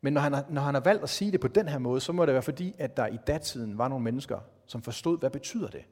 Men 0.00 0.12
når 0.12 0.20
han, 0.20 0.32
har, 0.32 0.44
når 0.48 0.62
han 0.62 0.74
har 0.74 0.80
valgt 0.80 1.02
at 1.02 1.08
sige 1.08 1.32
det 1.32 1.40
på 1.40 1.48
den 1.48 1.68
her 1.68 1.78
måde, 1.78 2.00
så 2.00 2.12
må 2.12 2.26
det 2.26 2.34
være 2.34 2.42
fordi, 2.42 2.74
at 2.78 2.96
der 2.96 3.06
i 3.06 3.18
datiden 3.26 3.78
var 3.78 3.88
nogle 3.88 4.04
mennesker, 4.04 4.38
som 4.66 4.82
forstod, 4.82 5.18
hvad 5.18 5.30
betyder 5.30 5.68
det? 5.68 5.84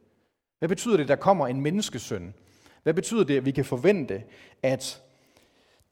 Hvad 0.59 0.69
betyder 0.69 0.97
det, 0.97 1.09
der 1.09 1.17
kommer 1.17 1.47
en 1.47 1.61
menneskesøn? 1.61 2.35
Hvad 2.83 2.95
betyder 2.95 3.25
det, 3.25 3.37
at 3.37 3.45
vi 3.45 3.51
kan 3.51 3.65
forvente, 3.65 4.23
at 4.63 5.03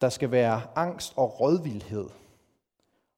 der 0.01 0.09
skal 0.09 0.31
være 0.31 0.63
angst 0.77 1.13
og 1.17 1.41
rådvildhed? 1.41 2.09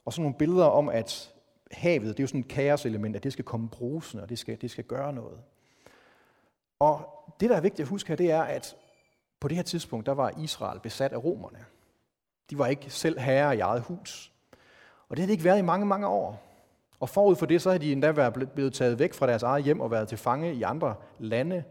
Og 0.04 0.12
sådan 0.12 0.22
nogle 0.22 0.38
billeder 0.38 0.64
om, 0.64 0.88
at 0.88 1.34
havet, 1.70 2.08
det 2.08 2.20
er 2.20 2.22
jo 2.22 2.28
sådan 2.28 2.40
et 2.40 2.48
kaoselement, 2.48 3.16
at 3.16 3.22
det 3.22 3.32
skal 3.32 3.44
komme 3.44 3.68
brusende, 3.68 4.22
og 4.22 4.28
det 4.28 4.38
skal, 4.38 4.60
det 4.60 4.70
skal 4.70 4.84
gøre 4.84 5.12
noget. 5.12 5.38
Og 6.78 7.00
det, 7.40 7.50
der 7.50 7.56
er 7.56 7.60
vigtigt 7.60 7.80
at 7.80 7.88
huske 7.88 8.08
her, 8.08 8.16
det 8.16 8.30
er, 8.30 8.42
at 8.42 8.76
på 9.40 9.48
det 9.48 9.56
her 9.56 9.64
tidspunkt, 9.64 10.06
der 10.06 10.12
var 10.12 10.32
Israel 10.38 10.80
besat 10.80 11.12
af 11.12 11.24
romerne. 11.24 11.64
De 12.50 12.58
var 12.58 12.66
ikke 12.66 12.90
selv 12.90 13.18
herre 13.20 13.56
i 13.56 13.60
eget 13.60 13.82
hus. 13.82 14.32
Og 15.08 15.16
det 15.16 15.18
havde 15.18 15.28
de 15.28 15.32
ikke 15.32 15.44
været 15.44 15.58
i 15.58 15.62
mange, 15.62 15.86
mange 15.86 16.06
år. 16.06 16.42
Og 17.00 17.08
forud 17.08 17.36
for 17.36 17.46
det, 17.46 17.62
så 17.62 17.70
havde 17.70 17.84
de 17.84 17.92
endda 17.92 18.12
været 18.12 18.50
blevet 18.54 18.74
taget 18.74 18.98
væk 18.98 19.14
fra 19.14 19.26
deres 19.26 19.42
eget 19.42 19.64
hjem 19.64 19.80
og 19.80 19.90
været 19.90 20.08
til 20.08 20.18
fange 20.18 20.54
i 20.54 20.62
andre 20.62 20.94
lande. 21.18 21.64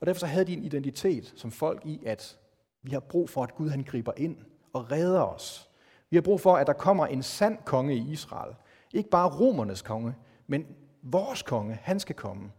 Og 0.00 0.06
derfor 0.06 0.18
så 0.18 0.26
havde 0.26 0.44
de 0.44 0.52
en 0.52 0.64
identitet 0.64 1.32
som 1.36 1.50
folk 1.50 1.86
i, 1.86 2.02
at 2.06 2.38
vi 2.82 2.90
har 2.90 3.00
brug 3.00 3.30
for, 3.30 3.42
at 3.42 3.54
Gud 3.54 3.68
han 3.68 3.82
griber 3.82 4.12
ind 4.16 4.36
og 4.72 4.92
redder 4.92 5.22
os. 5.22 5.68
Vi 6.10 6.16
har 6.16 6.22
brug 6.22 6.40
for, 6.40 6.56
at 6.56 6.66
der 6.66 6.72
kommer 6.72 7.06
en 7.06 7.22
sand 7.22 7.58
konge 7.64 7.94
i 7.94 8.12
Israel. 8.12 8.54
Ikke 8.92 9.10
bare 9.10 9.28
romernes 9.28 9.82
konge, 9.82 10.14
men 10.46 10.66
vores 11.02 11.42
konge, 11.42 11.78
han 11.82 12.00
skal 12.00 12.16
komme. 12.16 12.52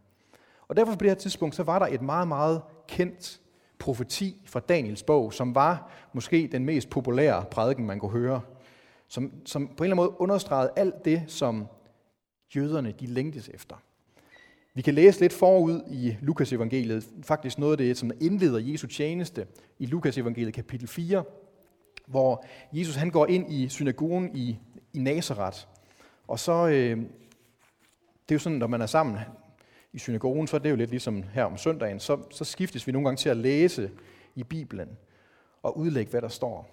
Og 0.67 0.75
derfor 0.75 0.91
på 0.91 0.97
det 0.99 1.09
her 1.09 1.15
tidspunkt, 1.15 1.55
så 1.55 1.63
var 1.63 1.79
der 1.79 1.87
et 1.87 2.01
meget, 2.01 2.27
meget 2.27 2.61
kendt 2.87 3.41
profeti 3.83 4.41
fra 4.45 4.59
Daniels 4.59 5.03
bog, 5.03 5.33
som 5.33 5.55
var 5.55 5.91
måske 6.13 6.49
den 6.51 6.65
mest 6.65 6.89
populære 6.89 7.45
prædiken, 7.51 7.85
man 7.85 7.99
kunne 7.99 8.11
høre, 8.11 8.41
som, 9.07 9.31
som 9.45 9.67
på 9.67 9.83
en 9.83 9.91
eller 9.91 9.95
anden 9.95 9.95
måde 9.95 10.21
understregede 10.21 10.71
alt 10.75 11.05
det, 11.05 11.23
som 11.27 11.67
jøderne 12.55 12.91
de 12.99 13.05
længtes 13.05 13.49
efter. 13.53 13.75
Vi 14.73 14.81
kan 14.81 14.93
læse 14.93 15.19
lidt 15.19 15.33
forud 15.33 15.81
i 15.91 16.17
Lukas 16.21 16.53
evangeliet, 16.53 17.07
faktisk 17.23 17.57
noget 17.57 17.73
af 17.73 17.77
det, 17.77 17.97
som 17.97 18.11
indleder 18.21 18.59
Jesu 18.59 18.87
tjeneste 18.87 19.47
i 19.79 19.85
Lukas 19.85 20.17
evangeliet 20.17 20.53
kapitel 20.53 20.87
4, 20.87 21.23
hvor 22.05 22.45
Jesus 22.73 22.95
han 22.95 23.09
går 23.09 23.25
ind 23.25 23.53
i 23.53 23.69
synagogen 23.69 24.35
i, 24.35 24.57
i 24.93 24.99
Nazareth. 24.99 25.57
Og 26.27 26.39
så, 26.39 26.67
øh, 26.67 26.97
det 28.29 28.31
er 28.31 28.35
jo 28.35 28.39
sådan, 28.39 28.57
når 28.57 28.67
man 28.67 28.81
er 28.81 28.85
sammen 28.85 29.17
i 29.93 29.99
synagogen, 29.99 30.47
så 30.47 30.55
er 30.55 30.59
det 30.59 30.69
jo 30.69 30.75
lidt 30.75 30.89
ligesom 30.89 31.23
her 31.33 31.43
om 31.43 31.57
søndagen, 31.57 31.99
så, 31.99 32.17
så 32.31 32.43
skiftes 32.43 32.87
vi 32.87 32.91
nogle 32.91 33.07
gange 33.07 33.17
til 33.17 33.29
at 33.29 33.37
læse 33.37 33.91
i 34.35 34.43
Bibelen 34.43 34.89
og 35.63 35.77
udlægge, 35.77 36.11
hvad 36.11 36.21
der 36.21 36.27
står. 36.27 36.67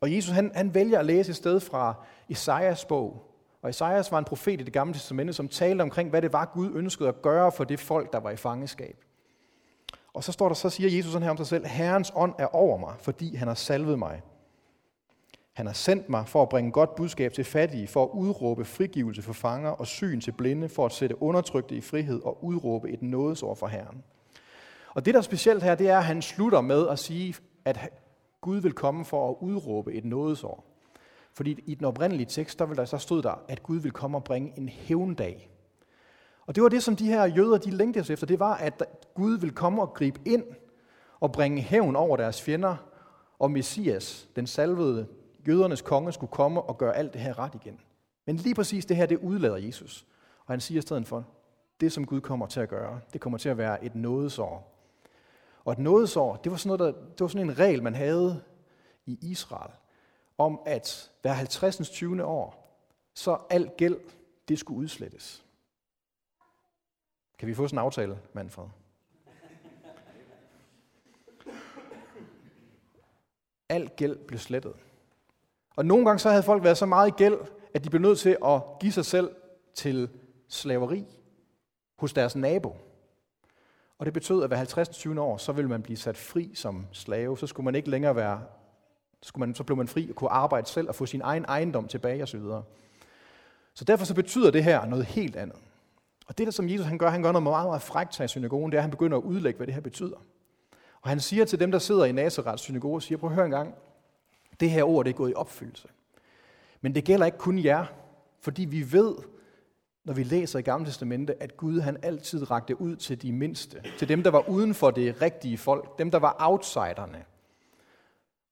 Og 0.00 0.14
Jesus 0.14 0.30
han, 0.30 0.52
han 0.54 0.74
vælger 0.74 0.98
at 0.98 1.06
læse 1.06 1.30
et 1.30 1.36
sted 1.36 1.60
fra 1.60 1.94
Esajas 2.28 2.84
bog. 2.84 3.30
Og 3.62 3.70
Esajas 3.70 4.12
var 4.12 4.18
en 4.18 4.24
profet 4.24 4.60
i 4.60 4.64
det 4.64 4.72
gamle 4.72 4.94
testamente, 4.94 5.32
som 5.32 5.48
talte 5.48 5.82
omkring, 5.82 6.10
hvad 6.10 6.22
det 6.22 6.32
var, 6.32 6.44
Gud 6.54 6.70
ønskede 6.74 7.08
at 7.08 7.22
gøre 7.22 7.52
for 7.52 7.64
det 7.64 7.80
folk, 7.80 8.12
der 8.12 8.20
var 8.20 8.30
i 8.30 8.36
fangeskab. 8.36 9.04
Og 10.14 10.24
så 10.24 10.32
står 10.32 10.48
der, 10.48 10.54
så 10.54 10.70
siger 10.70 10.96
Jesus 10.96 11.12
sådan 11.12 11.22
her 11.22 11.30
om 11.30 11.36
sig 11.36 11.46
selv, 11.46 11.66
Herrens 11.66 12.12
ånd 12.14 12.34
er 12.38 12.54
over 12.54 12.78
mig, 12.78 12.94
fordi 12.98 13.36
han 13.36 13.48
har 13.48 13.54
salvet 13.54 13.98
mig. 13.98 14.22
Han 15.54 15.66
har 15.66 15.72
sendt 15.72 16.08
mig 16.08 16.28
for 16.28 16.42
at 16.42 16.48
bringe 16.48 16.72
godt 16.72 16.94
budskab 16.94 17.32
til 17.32 17.44
fattige, 17.44 17.86
for 17.86 18.04
at 18.04 18.10
udråbe 18.12 18.64
frigivelse 18.64 19.22
for 19.22 19.32
fanger 19.32 19.70
og 19.70 19.86
syn 19.86 20.20
til 20.20 20.32
blinde, 20.32 20.68
for 20.68 20.86
at 20.86 20.92
sætte 20.92 21.22
undertrykte 21.22 21.76
i 21.76 21.80
frihed 21.80 22.22
og 22.22 22.44
udråbe 22.44 22.90
et 22.90 23.02
nådesår 23.02 23.54
for 23.54 23.66
Herren. 23.66 24.04
Og 24.94 25.04
det, 25.04 25.14
der 25.14 25.18
er 25.18 25.22
specielt 25.22 25.62
her, 25.62 25.74
det 25.74 25.88
er, 25.88 25.98
at 25.98 26.04
han 26.04 26.22
slutter 26.22 26.60
med 26.60 26.88
at 26.88 26.98
sige, 26.98 27.34
at 27.64 27.92
Gud 28.40 28.56
vil 28.56 28.72
komme 28.72 29.04
for 29.04 29.30
at 29.30 29.36
udråbe 29.40 29.92
et 29.92 30.04
nådesår. 30.04 30.64
Fordi 31.32 31.62
i 31.66 31.74
den 31.74 31.84
oprindelige 31.84 32.26
tekst, 32.26 32.58
der, 32.58 32.66
vil 32.66 32.76
der 32.76 32.84
så 32.84 32.98
stod 32.98 33.22
der, 33.22 33.42
at 33.48 33.62
Gud 33.62 33.78
vil 33.78 33.90
komme 33.90 34.16
og 34.16 34.24
bringe 34.24 34.52
en 34.56 34.68
hævndag. 34.68 35.50
Og 36.46 36.54
det 36.54 36.62
var 36.62 36.68
det, 36.68 36.82
som 36.82 36.96
de 36.96 37.06
her 37.06 37.24
jøder, 37.24 37.58
de 37.58 37.70
længtes 37.70 38.10
efter. 38.10 38.26
Det 38.26 38.38
var, 38.38 38.54
at 38.54 38.82
Gud 39.14 39.38
vil 39.38 39.50
komme 39.50 39.82
og 39.82 39.94
gribe 39.94 40.20
ind 40.24 40.44
og 41.20 41.32
bringe 41.32 41.62
hævn 41.62 41.96
over 41.96 42.16
deres 42.16 42.42
fjender, 42.42 42.76
og 43.38 43.50
Messias, 43.50 44.28
den 44.36 44.46
salvede 44.46 45.06
jødernes 45.48 45.82
konge, 45.82 46.12
skulle 46.12 46.30
komme 46.30 46.62
og 46.62 46.78
gøre 46.78 46.96
alt 46.96 47.12
det 47.12 47.20
her 47.20 47.38
ret 47.38 47.54
igen. 47.54 47.80
Men 48.26 48.36
lige 48.36 48.54
præcis 48.54 48.86
det 48.86 48.96
her, 48.96 49.06
det 49.06 49.18
udlader 49.18 49.56
Jesus. 49.56 50.06
Og 50.46 50.52
han 50.52 50.60
siger 50.60 50.78
i 50.78 50.82
stedet 50.82 51.06
for, 51.06 51.26
det 51.80 51.92
som 51.92 52.06
Gud 52.06 52.20
kommer 52.20 52.46
til 52.46 52.60
at 52.60 52.68
gøre, 52.68 53.00
det 53.12 53.20
kommer 53.20 53.38
til 53.38 53.48
at 53.48 53.58
være 53.58 53.84
et 53.84 53.94
nådesår. 53.94 54.74
Og 55.64 55.72
et 55.72 55.78
nådesår, 55.78 56.36
det 56.36 56.52
var 56.52 56.58
sådan, 56.58 56.78
noget, 56.78 56.94
der, 56.94 57.00
det 57.00 57.20
var 57.20 57.28
sådan 57.28 57.50
en 57.50 57.58
regel, 57.58 57.82
man 57.82 57.94
havde 57.94 58.42
i 59.06 59.18
Israel, 59.22 59.70
om 60.38 60.60
at 60.66 61.10
hver 61.22 61.32
50. 61.32 61.90
20. 61.90 62.24
år, 62.24 62.78
så 63.14 63.38
al 63.50 63.70
gæld, 63.76 63.96
det 64.48 64.58
skulle 64.58 64.78
udslettes. 64.78 65.44
Kan 67.38 67.48
vi 67.48 67.54
få 67.54 67.66
sådan 67.66 67.78
en 67.78 67.84
aftale, 67.84 68.18
Manfred? 68.32 68.66
Al 73.68 73.90
gæld 73.96 74.16
blev 74.16 74.38
slettet. 74.38 74.74
Og 75.76 75.86
nogle 75.86 76.04
gange 76.04 76.18
så 76.18 76.30
havde 76.30 76.42
folk 76.42 76.64
været 76.64 76.78
så 76.78 76.86
meget 76.86 77.08
i 77.08 77.14
gæld, 77.16 77.38
at 77.74 77.84
de 77.84 77.90
blev 77.90 78.02
nødt 78.02 78.18
til 78.18 78.36
at 78.44 78.62
give 78.80 78.92
sig 78.92 79.04
selv 79.04 79.30
til 79.74 80.08
slaveri 80.48 81.04
hos 81.98 82.12
deres 82.12 82.36
nabo. 82.36 82.76
Og 83.98 84.06
det 84.06 84.14
betød, 84.14 84.42
at 84.42 84.48
hver 84.48 84.56
50. 84.56 84.88
20. 84.88 85.20
år, 85.20 85.36
så 85.36 85.52
ville 85.52 85.70
man 85.70 85.82
blive 85.82 85.96
sat 85.96 86.16
fri 86.16 86.54
som 86.54 86.86
slave. 86.92 87.38
Så 87.38 87.46
skulle 87.46 87.64
man 87.64 87.74
ikke 87.74 87.90
længere 87.90 88.16
være, 88.16 88.42
skulle 89.22 89.46
man, 89.46 89.54
så 89.54 89.64
blev 89.64 89.76
man 89.76 89.88
fri 89.88 90.10
og 90.10 90.16
kunne 90.16 90.30
arbejde 90.30 90.68
selv 90.68 90.88
og 90.88 90.94
få 90.94 91.06
sin 91.06 91.20
egen 91.24 91.44
ejendom 91.44 91.88
tilbage 91.88 92.22
osv. 92.22 92.40
Så, 92.40 92.62
så 93.74 93.84
derfor 93.84 94.04
så 94.04 94.14
betyder 94.14 94.50
det 94.50 94.64
her 94.64 94.86
noget 94.86 95.04
helt 95.04 95.36
andet. 95.36 95.56
Og 96.26 96.38
det, 96.38 96.46
der 96.46 96.50
som 96.50 96.68
Jesus 96.68 96.86
han 96.86 96.98
gør, 96.98 97.10
han 97.10 97.22
gør 97.22 97.32
noget 97.32 97.42
meget, 97.42 97.66
meget 97.66 97.82
frækt 97.82 98.20
i 98.20 98.28
synagogen, 98.28 98.72
det 98.72 98.76
er, 98.76 98.80
at 98.80 98.84
han 98.84 98.90
begynder 98.90 99.18
at 99.18 99.22
udlægge, 99.22 99.56
hvad 99.56 99.66
det 99.66 99.74
her 99.74 99.80
betyder. 99.80 100.16
Og 101.02 101.08
han 101.08 101.20
siger 101.20 101.44
til 101.44 101.60
dem, 101.60 101.70
der 101.70 101.78
sidder 101.78 102.04
i 102.04 102.12
Nazareth 102.12 102.58
synagoge, 102.58 103.02
siger, 103.02 103.18
prøv 103.18 103.30
at 103.30 103.34
høre 103.34 103.44
en 103.44 103.50
gang, 103.50 103.74
det 104.60 104.70
her 104.70 104.84
ord 104.84 105.04
det 105.04 105.10
er 105.10 105.16
gået 105.16 105.30
i 105.30 105.34
opfyldelse. 105.34 105.88
Men 106.80 106.94
det 106.94 107.04
gælder 107.04 107.26
ikke 107.26 107.38
kun 107.38 107.58
jer, 107.58 107.86
fordi 108.40 108.64
vi 108.64 108.92
ved, 108.92 109.14
når 110.04 110.14
vi 110.14 110.22
læser 110.22 110.58
i 110.58 110.62
Gamle 110.62 110.86
Testamente, 110.86 111.42
at 111.42 111.56
Gud 111.56 111.80
han 111.80 111.96
altid 112.02 112.50
rakte 112.50 112.80
ud 112.80 112.96
til 112.96 113.22
de 113.22 113.32
mindste, 113.32 113.82
til 113.98 114.08
dem, 114.08 114.22
der 114.22 114.30
var 114.30 114.48
uden 114.48 114.74
for 114.74 114.90
det 114.90 115.22
rigtige 115.22 115.58
folk, 115.58 115.98
dem, 115.98 116.10
der 116.10 116.18
var 116.18 116.36
outsiderne. 116.38 117.24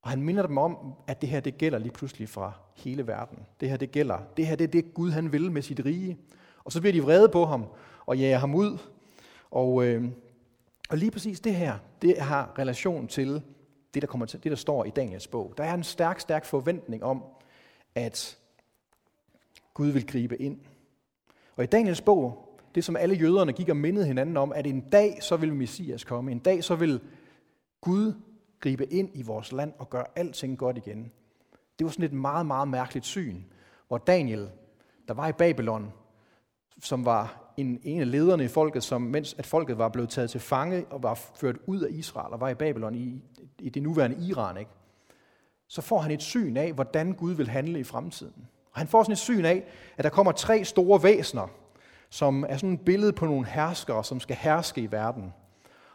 Og 0.02 0.10
han 0.10 0.22
minder 0.22 0.46
dem 0.46 0.58
om, 0.58 0.94
at 1.06 1.20
det 1.20 1.28
her 1.28 1.40
det 1.40 1.58
gælder 1.58 1.78
lige 1.78 1.92
pludselig 1.92 2.28
fra 2.28 2.52
hele 2.76 3.06
verden. 3.06 3.38
Det 3.60 3.70
her 3.70 3.76
det 3.76 3.92
gælder. 3.92 4.18
Det 4.36 4.46
her 4.46 4.56
det 4.56 4.64
er 4.64 4.68
det, 4.68 4.94
Gud 4.94 5.10
han 5.10 5.32
vil 5.32 5.52
med 5.52 5.62
sit 5.62 5.84
rige. 5.84 6.18
Og 6.64 6.72
så 6.72 6.80
bliver 6.80 6.92
de 6.92 7.02
vrede 7.02 7.28
på 7.28 7.44
ham 7.44 7.66
og 8.06 8.18
jager 8.18 8.38
ham 8.38 8.54
ud. 8.54 8.78
Og, 9.50 9.84
øh, 9.84 10.04
og 10.90 10.98
lige 10.98 11.10
præcis 11.10 11.40
det 11.40 11.54
her, 11.54 11.78
det 12.02 12.18
har 12.18 12.54
relation 12.58 13.06
til 13.06 13.42
det, 13.94 14.02
der, 14.02 14.08
kommer 14.08 14.26
til, 14.26 14.44
det, 14.44 14.50
der 14.50 14.56
står 14.56 14.84
i 14.84 14.90
Daniels 14.90 15.26
bog. 15.26 15.54
Der 15.56 15.64
er 15.64 15.74
en 15.74 15.84
stærk, 15.84 16.20
stærk 16.20 16.44
forventning 16.44 17.04
om, 17.04 17.24
at 17.94 18.38
Gud 19.74 19.88
vil 19.88 20.06
gribe 20.06 20.42
ind. 20.42 20.60
Og 21.56 21.64
i 21.64 21.66
Daniels 21.66 22.00
bog, 22.00 22.48
det 22.74 22.84
som 22.84 22.96
alle 22.96 23.14
jøderne 23.14 23.52
gik 23.52 23.68
og 23.68 23.76
mindede 23.76 24.06
hinanden 24.06 24.36
om, 24.36 24.52
at 24.52 24.66
en 24.66 24.80
dag 24.80 25.18
så 25.22 25.36
vil 25.36 25.54
Messias 25.54 26.04
komme. 26.04 26.32
En 26.32 26.38
dag 26.38 26.64
så 26.64 26.74
vil 26.74 27.00
Gud 27.80 28.14
gribe 28.60 28.92
ind 28.92 29.10
i 29.14 29.22
vores 29.22 29.52
land 29.52 29.72
og 29.78 29.90
gøre 29.90 30.04
alting 30.16 30.58
godt 30.58 30.76
igen. 30.76 31.12
Det 31.78 31.84
var 31.84 31.90
sådan 31.90 32.04
et 32.04 32.12
meget, 32.12 32.46
meget 32.46 32.68
mærkeligt 32.68 33.06
syn, 33.06 33.42
hvor 33.88 33.98
Daniel, 33.98 34.50
der 35.08 35.14
var 35.14 35.28
i 35.28 35.32
Babylon, 35.32 35.92
som 36.80 37.04
var 37.04 37.41
en, 37.56 37.80
en 37.82 38.00
af 38.00 38.10
lederne 38.10 38.44
i 38.44 38.48
folket, 38.48 38.82
som 38.82 39.02
mens 39.02 39.34
at 39.38 39.46
folket 39.46 39.78
var 39.78 39.88
blevet 39.88 40.10
taget 40.10 40.30
til 40.30 40.40
fange 40.40 40.86
og 40.90 41.02
var 41.02 41.14
ført 41.14 41.56
ud 41.66 41.80
af 41.80 41.88
Israel 41.90 42.32
og 42.32 42.40
var 42.40 42.48
i 42.48 42.54
Babylon 42.54 42.94
i, 42.94 43.22
i 43.58 43.68
det 43.68 43.82
nuværende 43.82 44.26
Iran, 44.26 44.56
ikke? 44.56 44.70
så 45.68 45.82
får 45.82 45.98
han 45.98 46.10
et 46.10 46.22
syn 46.22 46.56
af, 46.56 46.72
hvordan 46.72 47.12
Gud 47.12 47.32
vil 47.32 47.48
handle 47.48 47.80
i 47.80 47.84
fremtiden. 47.84 48.48
Og 48.72 48.78
han 48.80 48.88
får 48.88 49.02
sådan 49.02 49.12
et 49.12 49.18
syn 49.18 49.44
af, 49.44 49.64
at 49.96 50.04
der 50.04 50.10
kommer 50.10 50.32
tre 50.32 50.64
store 50.64 51.02
væsener, 51.02 51.48
som 52.10 52.44
er 52.48 52.56
sådan 52.56 52.74
et 52.74 52.80
billede 52.80 53.12
på 53.12 53.26
nogle 53.26 53.46
herskere, 53.46 54.04
som 54.04 54.20
skal 54.20 54.36
herske 54.36 54.80
i 54.80 54.92
verden. 54.92 55.32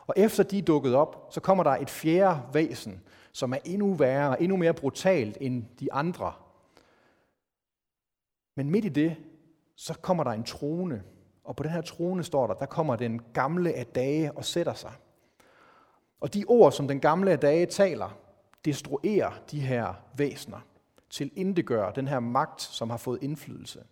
Og 0.07 0.13
efter 0.17 0.43
de 0.43 0.57
er 0.57 0.61
dukket 0.61 0.95
op, 0.95 1.27
så 1.31 1.39
kommer 1.39 1.63
der 1.63 1.71
et 1.71 1.89
fjerde 1.89 2.39
væsen, 2.53 3.01
som 3.31 3.53
er 3.53 3.57
endnu 3.65 3.93
værre, 3.93 4.41
endnu 4.41 4.57
mere 4.57 4.73
brutalt 4.73 5.37
end 5.41 5.63
de 5.79 5.93
andre. 5.93 6.33
Men 8.55 8.69
midt 8.69 8.85
i 8.85 8.89
det, 8.89 9.15
så 9.75 9.93
kommer 9.93 10.23
der 10.23 10.31
en 10.31 10.43
trone, 10.43 11.03
og 11.47 11.55
på 11.55 11.63
den 11.63 11.71
her 11.71 11.81
trone 11.81 12.23
står 12.23 12.47
der, 12.47 12.53
der 12.53 12.65
kommer 12.65 12.95
den 12.95 13.21
gamle 13.33 13.73
af 13.73 13.85
dage 13.85 14.31
og 14.31 14.45
sætter 14.45 14.73
sig. 14.73 14.91
Og 16.21 16.33
de 16.33 16.45
ord, 16.47 16.71
som 16.71 16.87
den 16.87 16.99
gamle 16.99 17.31
af 17.31 17.39
dage 17.39 17.65
taler, 17.65 18.17
destruerer 18.65 19.31
de 19.51 19.59
her 19.59 19.93
væsener, 20.15 20.59
til 21.09 21.31
indegør 21.35 21.91
den 21.91 22.07
her 22.07 22.19
magt, 22.19 22.61
som 22.61 22.89
har 22.89 22.97
fået 22.97 23.23
indflydelse. 23.23 23.83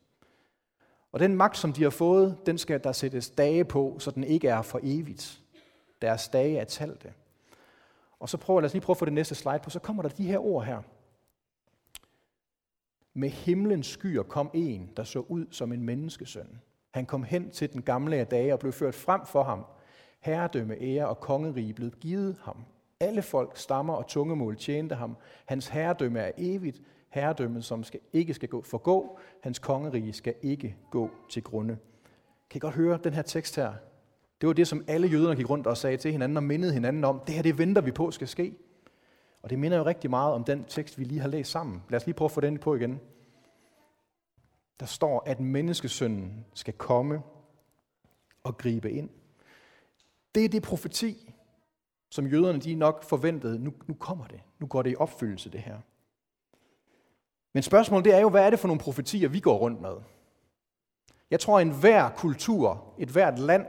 Og 1.11 1.19
den 1.19 1.35
magt, 1.35 1.57
som 1.57 1.73
de 1.73 1.83
har 1.83 1.89
fået, 1.89 2.37
den 2.45 2.57
skal 2.57 2.83
der 2.83 2.91
sættes 2.91 3.29
dage 3.29 3.65
på, 3.65 3.95
så 3.99 4.11
den 4.11 4.23
ikke 4.23 4.47
er 4.47 4.61
for 4.61 4.79
evigt. 4.83 5.41
Deres 6.01 6.27
dage 6.27 6.57
er 6.57 6.65
talte. 6.65 7.13
Og 8.19 8.29
så 8.29 8.37
prøver, 8.37 8.61
lad 8.61 8.65
os 8.65 8.73
lige 8.73 8.83
prøve 8.83 8.93
at 8.93 8.99
få 8.99 9.05
det 9.05 9.13
næste 9.13 9.35
slide 9.35 9.59
på, 9.63 9.69
så 9.69 9.79
kommer 9.79 10.03
der 10.03 10.09
de 10.09 10.27
her 10.27 10.39
ord 10.39 10.65
her. 10.65 10.81
Med 13.13 13.29
himlens 13.29 13.87
skyer 13.87 14.23
kom 14.23 14.49
en, 14.53 14.91
der 14.97 15.03
så 15.03 15.19
ud 15.19 15.45
som 15.51 15.73
en 15.73 15.81
menneskesøn. 15.81 16.61
Han 16.95 17.05
kom 17.05 17.23
hen 17.23 17.49
til 17.49 17.73
den 17.73 17.81
gamle 17.81 18.15
af 18.15 18.27
dage 18.27 18.53
og 18.53 18.59
blev 18.59 18.73
ført 18.73 18.95
frem 18.95 19.25
for 19.25 19.43
ham. 19.43 19.65
Herredømme, 20.19 20.81
ære 20.81 21.07
og 21.07 21.19
kongerige 21.19 21.73
blev 21.73 21.91
givet 21.91 22.37
ham. 22.41 22.57
Alle 22.99 23.21
folk, 23.21 23.57
stammer 23.57 23.93
og 23.93 24.07
tungemål 24.07 24.57
tjente 24.57 24.95
ham. 24.95 25.17
Hans 25.45 25.67
herredømme 25.67 26.19
er 26.19 26.31
evigt. 26.37 26.81
Herredømmet, 27.09 27.65
som 27.65 27.83
skal, 27.83 27.99
ikke 28.13 28.33
skal 28.33 28.49
gå 28.49 28.61
forgå. 28.61 29.19
Hans 29.41 29.59
kongerige 29.59 30.13
skal 30.13 30.33
ikke 30.41 30.75
gå 30.91 31.09
til 31.29 31.43
grunde. 31.43 31.77
Kan 32.49 32.57
I 32.57 32.59
godt 32.59 32.73
høre 32.73 32.99
den 33.03 33.13
her 33.13 33.21
tekst 33.21 33.55
her? 33.55 33.73
Det 34.41 34.47
var 34.47 34.53
det, 34.53 34.67
som 34.67 34.83
alle 34.87 35.07
jøderne 35.07 35.35
gik 35.35 35.49
rundt 35.49 35.67
og 35.67 35.77
sagde 35.77 35.97
til 35.97 36.11
hinanden 36.11 36.37
og 36.37 36.43
mindede 36.43 36.73
hinanden 36.73 37.03
om. 37.03 37.21
Det 37.27 37.35
her, 37.35 37.41
det 37.41 37.57
venter 37.57 37.81
vi 37.81 37.91
på 37.91 38.11
skal 38.11 38.27
ske. 38.27 38.55
Og 39.43 39.49
det 39.49 39.59
minder 39.59 39.77
jo 39.77 39.85
rigtig 39.85 40.09
meget 40.09 40.33
om 40.33 40.43
den 40.43 40.65
tekst, 40.67 40.99
vi 40.99 41.03
lige 41.03 41.19
har 41.19 41.29
læst 41.29 41.51
sammen. 41.51 41.83
Lad 41.89 41.99
os 41.99 42.05
lige 42.05 42.15
prøve 42.15 42.27
at 42.27 42.31
få 42.31 42.41
den 42.41 42.57
på 42.57 42.75
igen. 42.75 42.99
Der 44.79 44.85
står, 44.85 45.23
at 45.25 45.39
menneskesønnen 45.39 46.45
skal 46.53 46.73
komme 46.73 47.21
og 48.43 48.57
gribe 48.57 48.91
ind. 48.91 49.09
Det 50.35 50.45
er 50.45 50.49
det 50.49 50.63
profeti, 50.63 51.33
som 52.09 52.27
jøderne 52.27 52.59
de 52.59 52.75
nok 52.75 53.03
forventede. 53.03 53.59
Nu, 53.59 53.73
nu 53.87 53.93
kommer 53.93 54.27
det. 54.27 54.41
Nu 54.59 54.67
går 54.67 54.81
det 54.81 54.91
i 54.91 54.95
opfyldelse, 54.95 55.49
det 55.49 55.61
her. 55.61 55.79
Men 57.53 57.63
spørgsmålet 57.63 58.05
det 58.05 58.13
er 58.13 58.19
jo, 58.19 58.29
hvad 58.29 58.45
er 58.45 58.49
det 58.49 58.59
for 58.59 58.67
nogle 58.67 58.81
profetier, 58.81 59.29
vi 59.29 59.39
går 59.39 59.57
rundt 59.57 59.81
med? 59.81 59.95
Jeg 61.31 61.39
tror, 61.39 61.59
at 61.59 61.67
enhver 61.67 62.09
kultur, 62.09 62.93
et 62.99 63.09
hvert 63.09 63.39
land, 63.39 63.65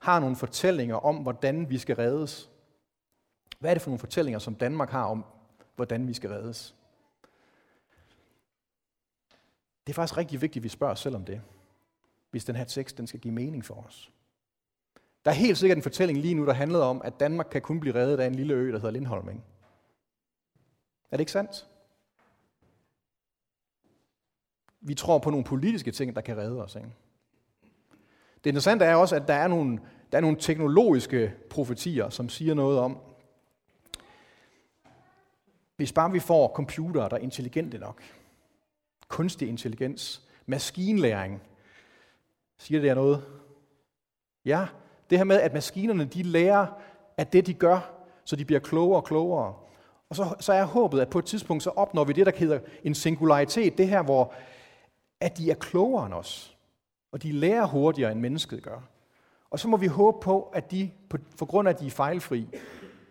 har 0.00 0.20
nogle 0.20 0.36
fortællinger 0.36 0.96
om, 0.96 1.16
hvordan 1.16 1.70
vi 1.70 1.78
skal 1.78 1.96
reddes. 1.96 2.50
Hvad 3.58 3.70
er 3.70 3.74
det 3.74 3.82
for 3.82 3.90
nogle 3.90 3.98
fortællinger, 3.98 4.38
som 4.38 4.54
Danmark 4.54 4.90
har 4.90 5.04
om, 5.04 5.24
hvordan 5.76 6.08
vi 6.08 6.14
skal 6.14 6.30
reddes? 6.30 6.75
Det 9.86 9.92
er 9.92 9.94
faktisk 9.94 10.16
rigtig 10.16 10.42
vigtigt, 10.42 10.60
at 10.60 10.64
vi 10.64 10.68
spørger 10.68 10.92
os 10.92 11.00
selv 11.00 11.16
om 11.16 11.24
det, 11.24 11.42
hvis 12.30 12.44
den 12.44 12.56
her 12.56 12.64
tekst 12.64 12.98
den 12.98 13.06
skal 13.06 13.20
give 13.20 13.34
mening 13.34 13.64
for 13.64 13.74
os. 13.74 14.12
Der 15.24 15.30
er 15.30 15.34
helt 15.34 15.58
sikkert 15.58 15.76
en 15.76 15.82
fortælling 15.82 16.18
lige 16.18 16.34
nu, 16.34 16.46
der 16.46 16.52
handler 16.52 16.78
om, 16.78 17.02
at 17.04 17.20
Danmark 17.20 17.46
kan 17.50 17.62
kun 17.62 17.80
blive 17.80 17.94
reddet 17.94 18.20
af 18.20 18.26
en 18.26 18.34
lille 18.34 18.54
ø, 18.54 18.72
der 18.72 18.78
hedder 18.78 18.90
Lindholm. 18.90 19.28
Ikke? 19.28 19.40
Er 21.10 21.16
det 21.16 21.20
ikke 21.20 21.32
sandt? 21.32 21.66
Vi 24.80 24.94
tror 24.94 25.18
på 25.18 25.30
nogle 25.30 25.44
politiske 25.44 25.90
ting, 25.90 26.16
der 26.16 26.20
kan 26.20 26.36
redde 26.36 26.64
os. 26.64 26.74
Ikke? 26.74 26.88
Det 28.44 28.50
interessante 28.50 28.84
er 28.84 28.94
også, 28.94 29.16
at 29.16 29.28
der 29.28 29.34
er 29.34 29.48
nogle, 29.48 29.80
der 30.12 30.18
er 30.18 30.22
nogle 30.22 30.36
teknologiske 30.40 31.34
profetier, 31.50 32.08
som 32.08 32.28
siger 32.28 32.54
noget 32.54 32.78
om, 32.78 32.98
Hvis 35.76 35.92
bare 35.92 36.12
vi 36.12 36.20
får 36.20 36.48
computere, 36.48 37.08
der 37.08 37.16
er 37.16 37.20
intelligente 37.20 37.78
nok, 37.78 38.02
kunstig 39.08 39.48
intelligens, 39.48 40.22
maskinlæring, 40.46 41.42
siger 42.58 42.80
det 42.80 42.88
jer 42.88 42.94
noget? 42.94 43.24
Ja, 44.44 44.66
det 45.10 45.18
her 45.18 45.24
med, 45.24 45.40
at 45.40 45.52
maskinerne 45.52 46.04
de 46.04 46.22
lærer 46.22 46.66
at 47.16 47.32
det, 47.32 47.46
de 47.46 47.54
gør, 47.54 47.90
så 48.24 48.36
de 48.36 48.44
bliver 48.44 48.60
klogere 48.60 49.00
og 49.00 49.04
klogere. 49.04 49.54
Og 50.08 50.16
så, 50.16 50.34
så 50.40 50.52
er 50.52 50.64
håbet, 50.64 51.00
at 51.00 51.10
på 51.10 51.18
et 51.18 51.24
tidspunkt, 51.24 51.62
så 51.62 51.70
opnår 51.70 52.04
vi 52.04 52.12
det, 52.12 52.26
der 52.26 52.32
hedder 52.36 52.58
en 52.84 52.94
singularitet. 52.94 53.78
Det 53.78 53.88
her, 53.88 54.02
hvor 54.02 54.34
at 55.20 55.38
de 55.38 55.50
er 55.50 55.54
klogere 55.54 56.06
end 56.06 56.14
os. 56.14 56.56
Og 57.12 57.22
de 57.22 57.32
lærer 57.32 57.66
hurtigere, 57.66 58.12
end 58.12 58.20
mennesket 58.20 58.62
gør. 58.62 58.80
Og 59.50 59.58
så 59.58 59.68
må 59.68 59.76
vi 59.76 59.86
håbe 59.86 60.18
på, 60.20 60.42
at 60.42 60.70
de, 60.70 60.90
på, 61.10 61.18
for 61.38 61.46
grund 61.46 61.68
af, 61.68 61.72
at 61.72 61.80
de 61.80 61.86
er 61.86 61.90
fejlfri, 61.90 62.48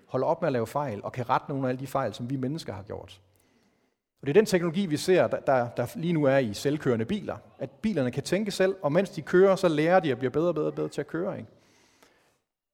holder 0.05 0.27
op 0.27 0.41
med 0.41 0.47
at 0.47 0.53
lave 0.53 0.67
fejl, 0.67 1.03
og 1.03 1.11
kan 1.11 1.29
rette 1.29 1.49
nogle 1.49 1.67
af 1.67 1.69
alle 1.69 1.79
de 1.79 1.87
fejl, 1.87 2.13
som 2.13 2.29
vi 2.29 2.35
mennesker 2.35 2.73
har 2.73 2.83
gjort. 2.83 3.21
Og 4.25 4.27
det 4.27 4.37
er 4.37 4.41
den 4.41 4.45
teknologi, 4.45 4.85
vi 4.85 4.97
ser, 4.97 5.27
der, 5.27 5.39
der, 5.39 5.69
der 5.69 5.87
lige 5.95 6.13
nu 6.13 6.23
er 6.23 6.37
i 6.37 6.53
selvkørende 6.53 7.05
biler. 7.05 7.37
At 7.59 7.69
bilerne 7.71 8.11
kan 8.11 8.23
tænke 8.23 8.51
selv, 8.51 8.75
og 8.81 8.91
mens 8.91 9.09
de 9.09 9.21
kører, 9.21 9.55
så 9.55 9.67
lærer 9.67 9.99
de 9.99 10.11
at 10.11 10.17
blive 10.17 10.31
bedre 10.31 10.47
og 10.47 10.55
bedre, 10.55 10.71
bedre 10.71 10.89
til 10.89 11.01
at 11.01 11.07
køre. 11.07 11.37
Ikke? 11.37 11.49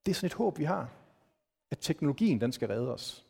Det 0.05 0.11
er 0.11 0.15
sådan 0.15 0.27
et 0.27 0.33
håb, 0.33 0.59
vi 0.59 0.63
har. 0.63 0.89
At 1.71 1.77
teknologien, 1.81 2.41
den 2.41 2.51
skal 2.51 2.67
redde 2.67 2.93
os. 2.93 3.25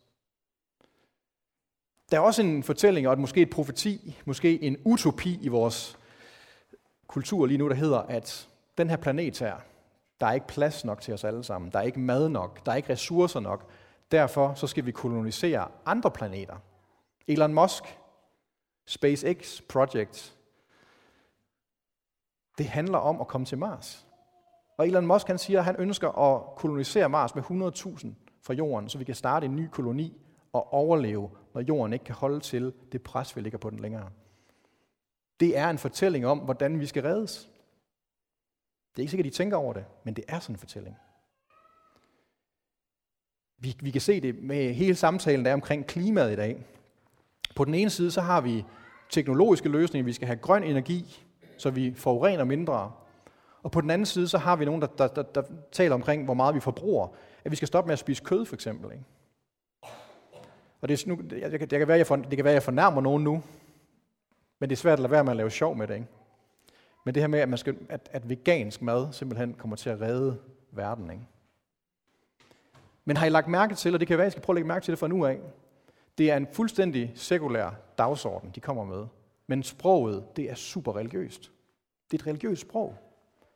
Der 2.12 2.18
er 2.18 2.22
også 2.22 2.42
en 2.42 2.64
fortælling, 2.64 3.08
og 3.08 3.20
måske 3.20 3.42
et 3.42 3.50
profeti, 3.50 4.22
måske 4.26 4.64
en 4.64 4.78
utopi 4.86 5.40
i 5.42 5.48
vores 5.48 5.98
kultur 7.08 7.46
lige 7.46 7.58
nu, 7.58 7.70
der 7.70 7.76
hedder, 7.76 8.00
at 8.00 8.48
den 8.78 8.90
her 8.90 8.98
planet 8.98 9.40
her, 9.40 9.56
der 10.20 10.28
er 10.28 10.34
ikke 10.34 10.48
plads 10.48 10.86
nok 10.86 11.02
til 11.02 11.14
os 11.14 11.24
alle 11.24 11.44
sammen. 11.44 11.72
Der 11.72 11.80
er 11.80 11.84
ikke 11.84 12.00
mad 12.00 12.30
nok. 12.30 12.66
Der 12.66 12.72
er 12.72 12.76
ikke 12.76 12.94
ressourcer 12.94 13.40
nok. 13.40 13.70
Derfor 14.12 14.54
så 14.54 14.68
skal 14.68 14.86
vi 14.86 14.92
kolonisere 14.92 15.68
andre 15.86 16.12
planeter. 16.12 16.56
Elon 17.28 17.54
Musk, 17.54 17.84
SpaceX 18.86 19.62
Project, 19.70 20.38
det 22.58 22.66
handler 22.66 22.98
om 22.98 23.22
at 23.22 23.28
komme 23.28 23.46
til 23.46 23.58
Mars. 23.58 24.08
Og 24.78 24.88
Elon 24.88 25.06
Musk 25.06 25.28
han 25.28 25.38
siger, 25.38 25.60
at 25.60 25.66
han 25.66 25.76
ønsker 25.80 26.10
at 26.10 26.56
kolonisere 26.56 27.10
Mars 27.10 27.36
med 27.36 27.44
100.000 27.44 28.08
fra 28.42 28.54
jorden, 28.54 28.90
så 28.90 28.98
vi 28.98 29.04
kan 29.04 29.16
starte 29.16 29.46
en 29.46 29.56
ny 29.56 29.68
koloni 29.68 30.22
og 30.54 30.74
overleve, 30.74 31.30
når 31.54 31.62
jorden 31.62 31.94
ikke 31.94 32.06
kan 32.06 32.16
holde 32.16 32.40
til 32.40 32.74
det 32.92 33.04
pres, 33.04 33.36
vi 33.36 33.42
ligger 33.42 33.60
på 33.60 33.70
den 33.70 33.80
længere. 33.80 34.10
Det 35.40 35.58
er 35.58 35.70
en 35.70 35.78
fortælling 35.78 36.26
om, 36.28 36.40
hvordan 36.40 36.80
vi 36.80 36.86
skal 36.86 37.04
reddes. 37.04 37.50
Det 38.92 39.00
er 39.00 39.02
ikke 39.02 39.12
sikkert, 39.12 39.28
at 39.28 39.34
I 39.34 39.38
tænker 39.38 39.58
over 39.58 39.74
det, 39.74 39.86
men 40.04 40.14
det 40.14 40.24
er 40.28 40.40
sådan 40.40 40.56
en 40.56 40.60
fortælling. 40.60 40.96
Vi, 43.58 43.78
vi 43.82 43.92
kan 43.92 44.02
se 44.02 44.22
det 44.22 44.44
med 44.44 44.74
hele 44.74 44.96
samtalen, 44.96 45.46
der 45.46 45.52
er 45.52 45.56
omkring 45.56 45.88
klimaet 45.88 46.34
i 46.34 46.36
dag. 46.36 46.66
På 47.62 47.66
den 47.66 47.74
ene 47.74 47.90
side, 47.90 48.12
så 48.12 48.22
har 48.22 48.42
vi 48.42 48.66
teknologiske 49.10 49.70
løsninger. 49.70 50.06
Vi 50.06 50.14
skal 50.14 50.28
have 50.28 50.38
grøn 50.38 50.64
energi, 50.64 51.26
så 51.58 51.70
vi 51.70 51.94
forurener 51.98 52.44
mindre. 52.44 52.92
Og 53.64 53.72
på 53.72 53.82
den 53.82 53.90
anden 53.90 54.06
side, 54.06 54.28
så 54.28 54.38
har 54.38 54.56
vi 54.56 54.66
nogen, 54.66 54.82
der, 54.82 54.88
der, 54.88 55.08
der, 55.08 55.22
der 55.22 55.44
taler 55.72 55.96
omkring, 55.96 56.26
hvor 56.26 56.34
meget 56.34 56.56
vi 56.56 56.60
forbruger. 56.60 57.08
At 57.46 57.52
vi 57.52 57.56
skal 57.56 57.68
stoppe 57.68 57.88
med 57.88 57.94
at 57.94 58.00
spise 58.00 58.24
kød, 58.24 58.46
for 58.46 58.56
eksempel. 58.56 58.92
Ikke? 58.92 59.04
Og 60.82 60.90
det, 60.90 61.04
er, 61.04 61.10
nu, 61.10 61.16
det, 61.30 61.70
det, 61.70 61.70
kan 61.70 61.88
være, 61.88 61.98
jeg 61.98 62.08
for, 62.08 62.16
det 62.16 62.36
kan 62.36 62.46
være, 62.46 62.54
jeg 62.54 62.64
fornærmer 62.64 63.02
nogen 63.02 63.24
nu, 63.24 63.44
men 64.60 64.70
det 64.70 64.76
er 64.76 64.80
svært 64.80 64.94
at 64.94 65.00
lade 65.00 65.12
være 65.12 65.24
med 65.24 65.32
at 65.32 65.38
lave 65.38 65.52
sjov 65.52 65.76
med 65.76 65.88
det. 65.88 65.94
Ikke? 65.94 66.08
Men 67.06 67.14
det 67.16 67.24
her 67.24 67.28
med, 67.28 67.40
at, 67.40 67.50
man 67.50 67.58
skal, 67.58 67.78
at, 67.90 68.10
at 68.12 68.30
vegansk 68.30 68.82
mad 68.82 69.14
simpelthen 69.14 69.54
kommer 69.54 69.76
til 69.76 69.90
at 69.90 70.02
redde 70.02 70.38
verden. 70.72 71.12
Ikke? 71.12 71.24
Men 73.06 73.18
har 73.18 73.26
I 73.26 73.30
lagt 73.30 73.48
mærke 73.48 73.76
til, 73.76 73.94
og 73.94 74.00
det 74.00 74.08
kan 74.08 74.18
være, 74.18 74.26
at 74.26 74.32
I 74.32 74.36
skal 74.36 74.44
prøve 74.44 74.54
at 74.54 74.58
lægge 74.58 74.68
mærke 74.68 74.84
til 74.84 74.92
det 74.92 75.00
fra 75.00 75.08
nu 75.08 75.26
af, 75.26 75.40
det 76.22 76.32
er 76.32 76.38
en 76.38 76.48
fuldstændig 76.54 77.12
sekulær 77.16 77.70
dagsorden, 77.98 78.52
de 78.56 78.60
kommer 78.60 78.84
med. 78.84 79.06
Men 79.48 79.64
sproget, 79.64 80.38
det 80.38 80.52
er 80.52 80.56
super 80.56 80.96
religiøst. 80.96 81.52
Det 82.12 82.18
er 82.18 82.24
et 82.24 82.28
religiøst 82.28 82.62
sprog. 82.62 82.96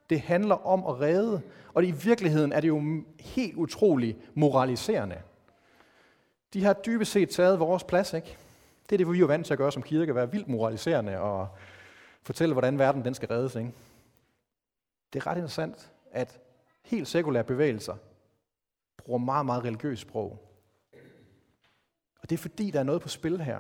Det 0.10 0.22
handler 0.22 0.68
om 0.68 0.86
at 0.88 1.02
redde, 1.02 1.42
og 1.74 1.86
i 1.86 1.92
virkeligheden 1.92 2.52
er 2.52 2.60
det 2.62 2.68
jo 2.68 3.04
helt 3.20 3.56
utroligt 3.56 4.18
moraliserende. 4.38 5.22
De 6.54 6.64
har 6.64 6.74
dybest 6.74 7.12
set 7.12 7.30
taget 7.30 7.60
vores 7.60 7.84
plads, 7.84 8.14
ikke? 8.14 8.38
Det 8.90 8.96
er 8.96 8.98
det, 8.98 9.12
vi 9.12 9.22
er 9.22 9.28
vant 9.28 9.46
til 9.46 9.54
at 9.54 9.58
gøre 9.58 9.72
som 9.72 9.84
kirke, 9.84 10.10
at 10.10 10.16
være 10.16 10.32
vildt 10.32 10.48
moraliserende 10.48 11.20
og 11.20 11.48
fortælle, 12.24 12.54
hvordan 12.54 12.80
verden 12.80 13.06
den 13.06 13.14
skal 13.14 13.28
reddes. 13.28 13.56
Ikke? 13.56 13.72
Det 15.14 15.20
er 15.20 15.28
ret 15.28 15.38
interessant, 15.38 15.92
at 16.12 16.40
helt 16.86 17.08
sekulære 17.08 17.44
bevægelser 17.44 17.96
bruger 18.98 19.20
meget, 19.20 19.46
meget 19.46 19.64
religiøst 19.64 20.02
sprog. 20.02 20.45
Og 22.26 22.30
det 22.30 22.36
er 22.36 22.42
fordi, 22.42 22.72
der 22.72 22.80
er 22.80 22.84
noget 22.84 23.02
på 23.02 23.10
spil 23.10 23.42
her. 23.42 23.60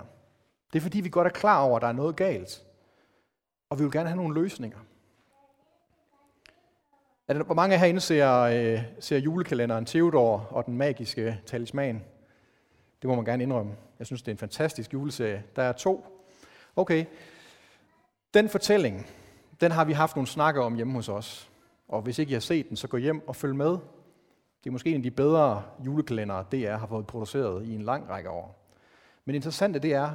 Det 0.74 0.80
er 0.80 0.82
fordi, 0.82 1.02
vi 1.02 1.10
godt 1.10 1.28
er 1.28 1.32
klar 1.32 1.62
over, 1.62 1.76
at 1.76 1.82
der 1.82 1.88
er 1.88 1.92
noget 1.92 2.16
galt. 2.16 2.64
Og 3.70 3.80
vi 3.80 3.84
vil 3.84 3.92
gerne 3.92 4.10
have 4.10 4.18
nogle 4.18 4.42
løsninger. 4.42 4.78
Hvor 7.26 7.54
mange 7.54 7.78
herinde 7.78 8.00
ser, 8.00 8.40
øh, 8.40 8.82
ser 9.00 9.18
julekalenderen 9.18 9.86
Theodor 9.86 10.48
og 10.52 10.66
den 10.66 10.78
magiske 10.78 11.42
talisman? 11.46 12.04
Det 13.02 13.08
må 13.08 13.16
man 13.16 13.26
gerne 13.26 13.44
indrømme. 13.44 13.76
Jeg 14.00 14.08
synes, 14.08 14.22
det 14.22 14.28
er 14.28 14.34
en 14.34 14.38
fantastisk 14.38 14.94
juleserie. 14.94 15.44
Der 15.56 15.64
er 15.64 15.72
to. 15.72 16.06
Okay. 16.76 17.06
Den 18.34 18.50
fortælling, 18.50 19.08
den 19.62 19.72
har 19.72 19.86
vi 19.86 19.94
haft 19.94 20.16
nogle 20.16 20.28
snakker 20.28 20.62
om 20.62 20.76
hjemme 20.76 20.94
hos 20.94 21.10
os. 21.10 21.50
Og 21.88 22.02
hvis 22.02 22.20
ikke 22.20 22.30
I 22.30 22.34
har 22.34 22.40
set 22.40 22.70
den, 22.70 22.78
så 22.78 22.88
gå 22.88 22.98
hjem 22.98 23.28
og 23.28 23.36
følg 23.36 23.56
med. 23.56 23.78
Det 24.66 24.70
er 24.70 24.72
måske 24.72 24.90
en 24.90 24.96
af 24.96 25.04
de 25.04 25.12
bedre 25.12 25.64
julekalendere, 25.86 26.46
DR 26.52 26.78
har 26.78 26.88
fået 26.88 27.08
produceret 27.08 27.66
i 27.66 27.76
en 27.76 27.82
lang 27.82 28.10
række 28.10 28.30
år. 28.30 28.70
Men 29.26 29.36
interessant 29.36 29.84
det 29.84 29.94
er, 29.94 30.10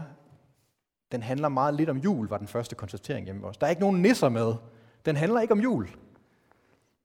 den 1.12 1.22
handler 1.22 1.48
meget 1.48 1.74
lidt 1.74 1.88
om 1.88 1.96
jul, 1.96 2.28
var 2.28 2.38
den 2.38 2.48
første 2.48 2.74
konstatering 2.74 3.24
hjemme 3.24 3.40
hos 3.40 3.50
os. 3.50 3.56
Der 3.56 3.66
er 3.66 3.70
ikke 3.70 3.80
nogen 3.80 4.02
nisser 4.02 4.28
med. 4.28 4.54
Den 5.04 5.16
handler 5.16 5.40
ikke 5.40 5.52
om 5.52 5.60
jul. 5.60 5.88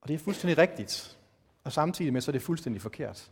Og 0.01 0.07
det 0.07 0.13
er 0.13 0.17
fuldstændig 0.17 0.57
rigtigt. 0.57 1.17
Og 1.63 1.71
samtidig 1.71 2.13
med, 2.13 2.21
så 2.21 2.31
er 2.31 2.33
det 2.33 2.41
fuldstændig 2.41 2.81
forkert. 2.81 3.31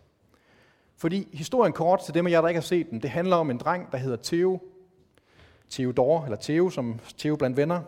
Fordi 0.98 1.28
historien 1.34 1.74
kort 1.74 2.02
til 2.06 2.14
dem 2.14 2.28
af 2.28 2.32
jer, 2.32 2.42
der 2.42 2.48
ikke 2.48 2.60
har 2.60 2.66
set 2.66 2.90
den, 2.90 3.02
det 3.02 3.10
handler 3.10 3.36
om 3.36 3.50
en 3.50 3.58
dreng, 3.58 3.92
der 3.92 3.98
hedder 3.98 4.18
Theo. 4.24 4.60
Theodor, 5.70 6.24
eller 6.24 6.38
Theo, 6.42 6.70
som 6.70 7.00
Theo 7.18 7.36
blandt 7.36 7.58
venner. 7.58 7.82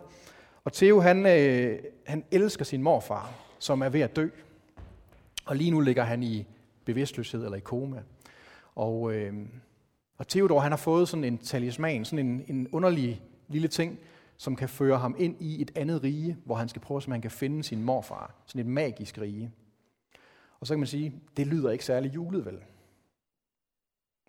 Og 0.64 0.72
Theo, 0.72 1.00
han, 1.00 1.26
øh, 1.26 1.78
han 2.06 2.24
elsker 2.30 2.64
sin 2.64 2.82
morfar, 2.82 3.32
som 3.58 3.82
er 3.82 3.88
ved 3.88 4.00
at 4.00 4.16
dø. 4.16 4.28
Og 5.46 5.56
lige 5.56 5.70
nu 5.70 5.80
ligger 5.80 6.04
han 6.04 6.22
i 6.22 6.46
bevidstløshed 6.84 7.44
eller 7.44 7.56
i 7.56 7.60
koma. 7.60 8.02
Og, 8.74 9.14
øh, 9.14 9.34
og 10.18 10.28
Theodor, 10.28 10.60
han 10.60 10.72
har 10.72 10.76
fået 10.76 11.08
sådan 11.08 11.24
en 11.24 11.38
talisman, 11.38 12.04
sådan 12.04 12.26
en, 12.26 12.44
en 12.48 12.68
underlig 12.68 13.22
lille 13.48 13.68
ting, 13.68 13.98
som 14.36 14.56
kan 14.56 14.68
føre 14.68 14.98
ham 14.98 15.16
ind 15.18 15.36
i 15.42 15.62
et 15.62 15.72
andet 15.76 16.02
rige, 16.02 16.36
hvor 16.44 16.54
han 16.54 16.68
skal 16.68 16.82
prøve, 16.82 17.02
om 17.06 17.12
han 17.12 17.20
kan 17.20 17.30
finde 17.30 17.64
sin 17.64 17.82
morfar. 17.82 18.34
Sådan 18.46 18.60
et 18.60 18.66
magisk 18.66 19.18
rige. 19.18 19.52
Og 20.60 20.66
så 20.66 20.74
kan 20.74 20.78
man 20.78 20.86
sige, 20.86 21.22
det 21.36 21.46
lyder 21.46 21.70
ikke 21.70 21.84
særlig 21.84 22.14
julet, 22.14 22.44
vel? 22.44 22.58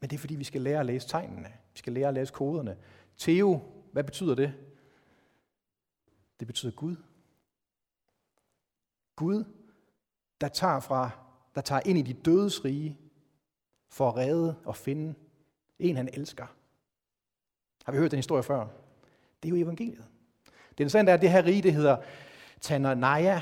Men 0.02 0.10
det 0.10 0.16
er 0.16 0.20
fordi, 0.20 0.36
vi 0.36 0.44
skal 0.44 0.62
lære 0.62 0.80
at 0.80 0.86
læse 0.86 1.08
tegnene. 1.08 1.48
Vi 1.74 1.80
skal 1.80 1.94
lære 1.94 2.08
at 2.08 2.14
læse 2.14 2.34
koderne. 2.34 2.78
Theo, 3.18 3.62
hvad 3.92 4.04
betyder 4.04 4.36
det? 4.36 4.54
Det 6.40 6.48
betyder 6.48 6.72
Gud. 6.72 6.96
Gud, 9.16 9.44
der 10.42 10.48
tager, 10.48 10.80
fra, 10.80 11.10
der 11.56 11.62
tager 11.62 11.82
ind 11.86 11.98
i 11.98 12.02
de 12.02 12.14
dødes 12.14 12.66
rige 12.66 12.98
for 13.90 14.10
at 14.10 14.16
redde 14.16 14.56
og 14.66 14.76
finde 14.76 15.14
en, 15.80 15.96
han 15.96 16.10
elsker. 16.14 16.46
Har 17.86 17.92
vi 17.92 17.98
hørt 17.98 18.12
den 18.12 18.18
historie 18.18 18.44
før? 18.44 18.68
Det 19.44 19.50
er 19.50 19.58
jo 19.58 19.64
evangeliet. 19.66 20.06
Det 20.46 20.80
interessante 20.80 21.10
er, 21.10 21.14
at 21.14 21.22
det 21.22 21.32
her 21.32 21.46
rige, 21.46 21.62
det 21.62 21.74
hedder 21.74 21.98
Tananaya, 22.62 23.42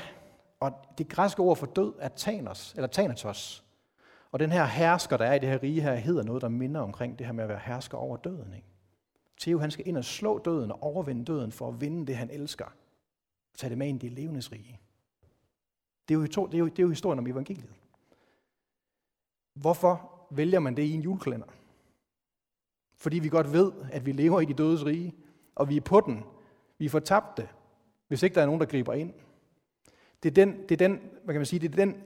og 0.60 0.72
det 0.98 1.08
græske 1.08 1.42
ord 1.42 1.56
for 1.56 1.66
død 1.66 1.92
er 1.98 2.08
Thanos, 2.16 2.74
eller 2.74 2.88
Thanatos. 2.88 3.64
Og 4.32 4.38
den 4.38 4.52
her 4.52 4.64
hersker, 4.64 5.16
der 5.16 5.24
er 5.24 5.34
i 5.34 5.38
det 5.38 5.48
her 5.48 5.62
rige 5.62 5.80
her, 5.80 5.94
hedder 5.94 6.22
noget, 6.22 6.42
der 6.42 6.48
minder 6.48 6.80
omkring 6.80 7.18
det 7.18 7.26
her 7.26 7.32
med 7.32 7.44
at 7.44 7.48
være 7.48 7.60
hersker 7.64 7.98
over 7.98 8.16
døden. 8.16 8.54
Ikke? 8.54 8.68
Theo, 9.40 9.58
han 9.58 9.70
skal 9.70 9.88
ind 9.88 9.96
og 9.96 10.04
slå 10.04 10.38
døden 10.38 10.72
og 10.72 10.82
overvinde 10.82 11.24
døden 11.24 11.52
for 11.52 11.68
at 11.68 11.80
vinde 11.80 12.06
det, 12.06 12.16
han 12.16 12.30
elsker. 12.30 12.64
Og 13.52 13.58
tage 13.58 13.70
det 13.70 13.78
med 13.78 13.88
ind 13.88 14.02
i 14.02 14.08
det 14.08 14.18
levendes 14.18 14.52
rige. 14.52 14.80
Det 16.08 16.14
er, 16.14 16.18
jo, 16.18 16.22
det, 16.24 16.54
er 16.54 16.58
jo, 16.58 16.66
det 16.66 16.78
er 16.78 16.82
jo 16.82 16.88
historien 16.88 17.18
om 17.18 17.26
evangeliet. 17.26 17.74
Hvorfor 19.54 20.10
vælger 20.30 20.60
man 20.60 20.76
det 20.76 20.82
i 20.82 20.92
en 20.92 21.00
julekalender? 21.00 21.46
Fordi 22.96 23.18
vi 23.18 23.28
godt 23.28 23.52
ved, 23.52 23.72
at 23.92 24.06
vi 24.06 24.12
lever 24.12 24.40
i 24.40 24.44
de 24.44 24.54
dødes 24.54 24.84
rige, 24.86 25.14
og 25.54 25.68
vi 25.68 25.76
er 25.76 25.80
på 25.80 26.00
den. 26.00 26.24
Vi 26.78 26.84
er 26.84 26.90
fortabte, 26.90 27.48
hvis 28.08 28.22
ikke 28.22 28.34
der 28.34 28.42
er 28.42 28.46
nogen, 28.46 28.60
der 28.60 28.66
griber 28.66 28.92
ind. 28.92 29.12
Det 30.22 30.28
er 30.28 30.44
den, 30.44 30.62
det 30.62 30.72
er 30.72 30.88
den, 30.88 31.00
hvad 31.24 31.34
kan 31.34 31.40
man 31.40 31.46
sige, 31.46 31.60
det 31.60 31.72
er 31.72 31.84
den 31.84 32.02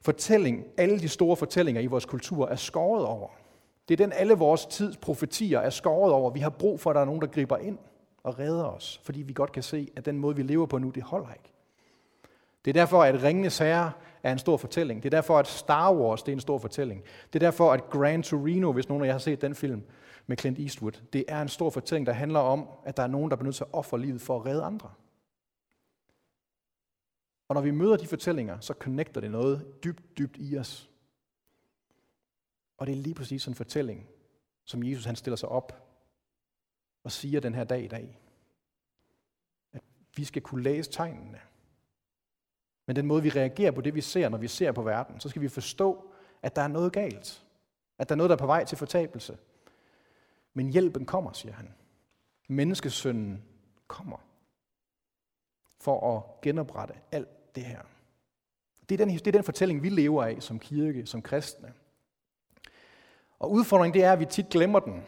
fortælling, 0.00 0.64
alle 0.76 1.00
de 1.00 1.08
store 1.08 1.36
fortællinger 1.36 1.82
i 1.82 1.86
vores 1.86 2.06
kultur 2.06 2.48
er 2.48 2.56
skåret 2.56 3.04
over. 3.06 3.28
Det 3.88 4.00
er 4.00 4.06
den, 4.06 4.12
alle 4.12 4.34
vores 4.34 4.66
tids 4.66 4.96
profetier 4.96 5.58
er 5.58 5.70
skåret 5.70 6.12
over. 6.12 6.30
Vi 6.30 6.40
har 6.40 6.50
brug 6.50 6.80
for, 6.80 6.90
at 6.90 6.94
der 6.94 7.00
er 7.00 7.04
nogen, 7.04 7.20
der 7.20 7.26
griber 7.26 7.56
ind 7.56 7.78
og 8.22 8.38
redder 8.38 8.64
os, 8.64 9.00
fordi 9.04 9.22
vi 9.22 9.32
godt 9.32 9.52
kan 9.52 9.62
se, 9.62 9.88
at 9.96 10.06
den 10.06 10.18
måde, 10.18 10.36
vi 10.36 10.42
lever 10.42 10.66
på 10.66 10.78
nu, 10.78 10.90
det 10.90 11.02
holder 11.02 11.32
ikke. 11.32 11.52
Det 12.64 12.70
er 12.70 12.72
derfor, 12.72 13.02
at 13.02 13.22
Ringenes 13.22 13.58
Herre 13.58 13.92
er 14.22 14.32
en 14.32 14.38
stor 14.38 14.56
fortælling. 14.56 15.02
Det 15.02 15.08
er 15.08 15.16
derfor, 15.16 15.38
at 15.38 15.46
Star 15.46 15.94
Wars 15.94 16.22
det 16.22 16.32
er 16.32 16.36
en 16.36 16.40
stor 16.40 16.58
fortælling. 16.58 17.02
Det 17.32 17.42
er 17.42 17.46
derfor, 17.46 17.72
at 17.72 17.90
Gran 17.90 18.22
Torino, 18.22 18.72
hvis 18.72 18.88
nogen 18.88 19.04
af 19.04 19.06
jer 19.06 19.12
har 19.12 19.18
set 19.18 19.40
den 19.40 19.54
film 19.54 19.82
med 20.26 20.36
Clint 20.36 20.58
Eastwood, 20.58 20.92
det 21.12 21.24
er 21.28 21.42
en 21.42 21.48
stor 21.48 21.70
fortælling, 21.70 22.06
der 22.06 22.12
handler 22.12 22.40
om, 22.40 22.68
at 22.84 22.96
der 22.96 23.02
er 23.02 23.06
nogen, 23.06 23.30
der 23.30 23.36
bliver 23.36 23.46
nødt 23.46 23.56
til 23.56 23.64
at 23.64 23.74
ofre 23.74 24.00
livet 24.00 24.20
for 24.20 24.36
at 24.36 24.46
redde 24.46 24.62
andre. 24.62 24.90
Og 27.48 27.54
når 27.54 27.60
vi 27.60 27.70
møder 27.70 27.96
de 27.96 28.06
fortællinger, 28.06 28.60
så 28.60 28.74
connecter 28.78 29.20
det 29.20 29.30
noget 29.30 29.84
dybt, 29.84 30.18
dybt 30.18 30.36
i 30.38 30.58
os. 30.58 30.90
Og 32.78 32.86
det 32.86 32.92
er 32.92 32.96
lige 32.96 33.14
præcis 33.14 33.42
sådan 33.42 33.52
en 33.52 33.56
fortælling, 33.56 34.08
som 34.64 34.84
Jesus 34.84 35.04
han 35.04 35.16
stiller 35.16 35.36
sig 35.36 35.48
op 35.48 35.86
og 37.04 37.12
siger 37.12 37.40
den 37.40 37.54
her 37.54 37.64
dag 37.64 37.84
i 37.84 37.88
dag. 37.88 38.20
At 39.72 39.80
vi 40.16 40.24
skal 40.24 40.42
kunne 40.42 40.62
læse 40.62 40.90
tegnene. 40.90 41.40
Men 42.86 42.96
den 42.96 43.06
måde, 43.06 43.22
vi 43.22 43.30
reagerer 43.30 43.70
på 43.70 43.80
det, 43.80 43.94
vi 43.94 44.00
ser, 44.00 44.28
når 44.28 44.38
vi 44.38 44.48
ser 44.48 44.72
på 44.72 44.82
verden, 44.82 45.20
så 45.20 45.28
skal 45.28 45.42
vi 45.42 45.48
forstå, 45.48 46.12
at 46.42 46.56
der 46.56 46.62
er 46.62 46.68
noget 46.68 46.92
galt. 46.92 47.42
At 47.98 48.08
der 48.08 48.14
er 48.14 48.16
noget, 48.16 48.30
der 48.30 48.36
er 48.36 48.40
på 48.40 48.46
vej 48.46 48.64
til 48.64 48.78
fortabelse. 48.78 49.38
Men 50.54 50.70
hjælpen 50.70 51.06
kommer, 51.06 51.32
siger 51.32 51.52
han. 51.52 51.74
Menneskesønnen 52.48 53.42
kommer 53.86 54.16
for 55.80 56.16
at 56.16 56.40
genoprette 56.42 56.94
alt 57.12 57.54
det 57.54 57.64
her. 57.64 57.80
Det 58.88 59.00
er, 59.00 59.04
den, 59.04 59.14
det 59.14 59.26
er 59.26 59.32
den 59.32 59.44
fortælling, 59.44 59.82
vi 59.82 59.88
lever 59.88 60.24
af 60.24 60.36
som 60.40 60.58
kirke, 60.58 61.06
som 61.06 61.22
kristne. 61.22 61.72
Og 63.38 63.50
udfordringen 63.50 63.94
det 63.94 64.04
er, 64.04 64.12
at 64.12 64.20
vi 64.20 64.24
tit 64.24 64.48
glemmer 64.48 64.80
den. 64.80 65.04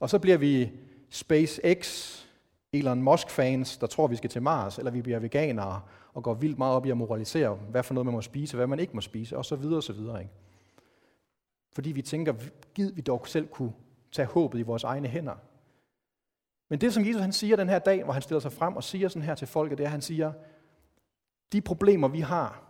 Og 0.00 0.10
så 0.10 0.18
bliver 0.18 0.36
vi 0.36 0.72
SpaceX, 1.10 2.08
Elon 2.72 3.02
Musk-fans, 3.02 3.76
der 3.76 3.86
tror, 3.86 4.06
vi 4.06 4.16
skal 4.16 4.30
til 4.30 4.42
Mars, 4.42 4.78
eller 4.78 4.90
vi 4.90 5.02
bliver 5.02 5.18
veganere 5.18 5.82
og 6.12 6.22
går 6.22 6.34
vildt 6.34 6.58
meget 6.58 6.74
op 6.74 6.86
i 6.86 6.90
at 6.90 6.96
moralisere, 6.96 7.54
hvad 7.54 7.82
for 7.82 7.94
noget 7.94 8.06
man 8.06 8.14
må 8.14 8.20
spise, 8.20 8.56
hvad 8.56 8.66
man 8.66 8.80
ikke 8.80 8.94
må 8.94 9.00
spise, 9.00 9.36
og 9.36 9.44
så 9.44 9.56
videre 9.56 9.76
og 9.76 9.82
så 9.82 9.92
videre. 9.92 10.20
Ikke? 10.20 10.32
Fordi 11.72 11.92
vi 11.92 12.02
tænker, 12.02 12.34
gid 12.74 12.92
vi 12.92 13.00
dog 13.00 13.26
selv 13.26 13.48
kunne 13.48 13.72
tage 14.12 14.26
håbet 14.26 14.58
i 14.58 14.62
vores 14.62 14.84
egne 14.84 15.08
hænder. 15.08 15.34
Men 16.68 16.80
det, 16.80 16.94
som 16.94 17.06
Jesus 17.06 17.20
han 17.20 17.32
siger 17.32 17.56
den 17.56 17.68
her 17.68 17.78
dag, 17.78 18.04
hvor 18.04 18.12
han 18.12 18.22
stiller 18.22 18.40
sig 18.40 18.52
frem 18.52 18.76
og 18.76 18.84
siger 18.84 19.08
sådan 19.08 19.22
her 19.22 19.34
til 19.34 19.48
folket, 19.48 19.78
det 19.78 19.84
er, 19.84 19.88
at 19.88 19.92
han 19.92 20.00
siger, 20.00 20.32
de 21.52 21.60
problemer, 21.60 22.08
vi 22.08 22.20
har, 22.20 22.62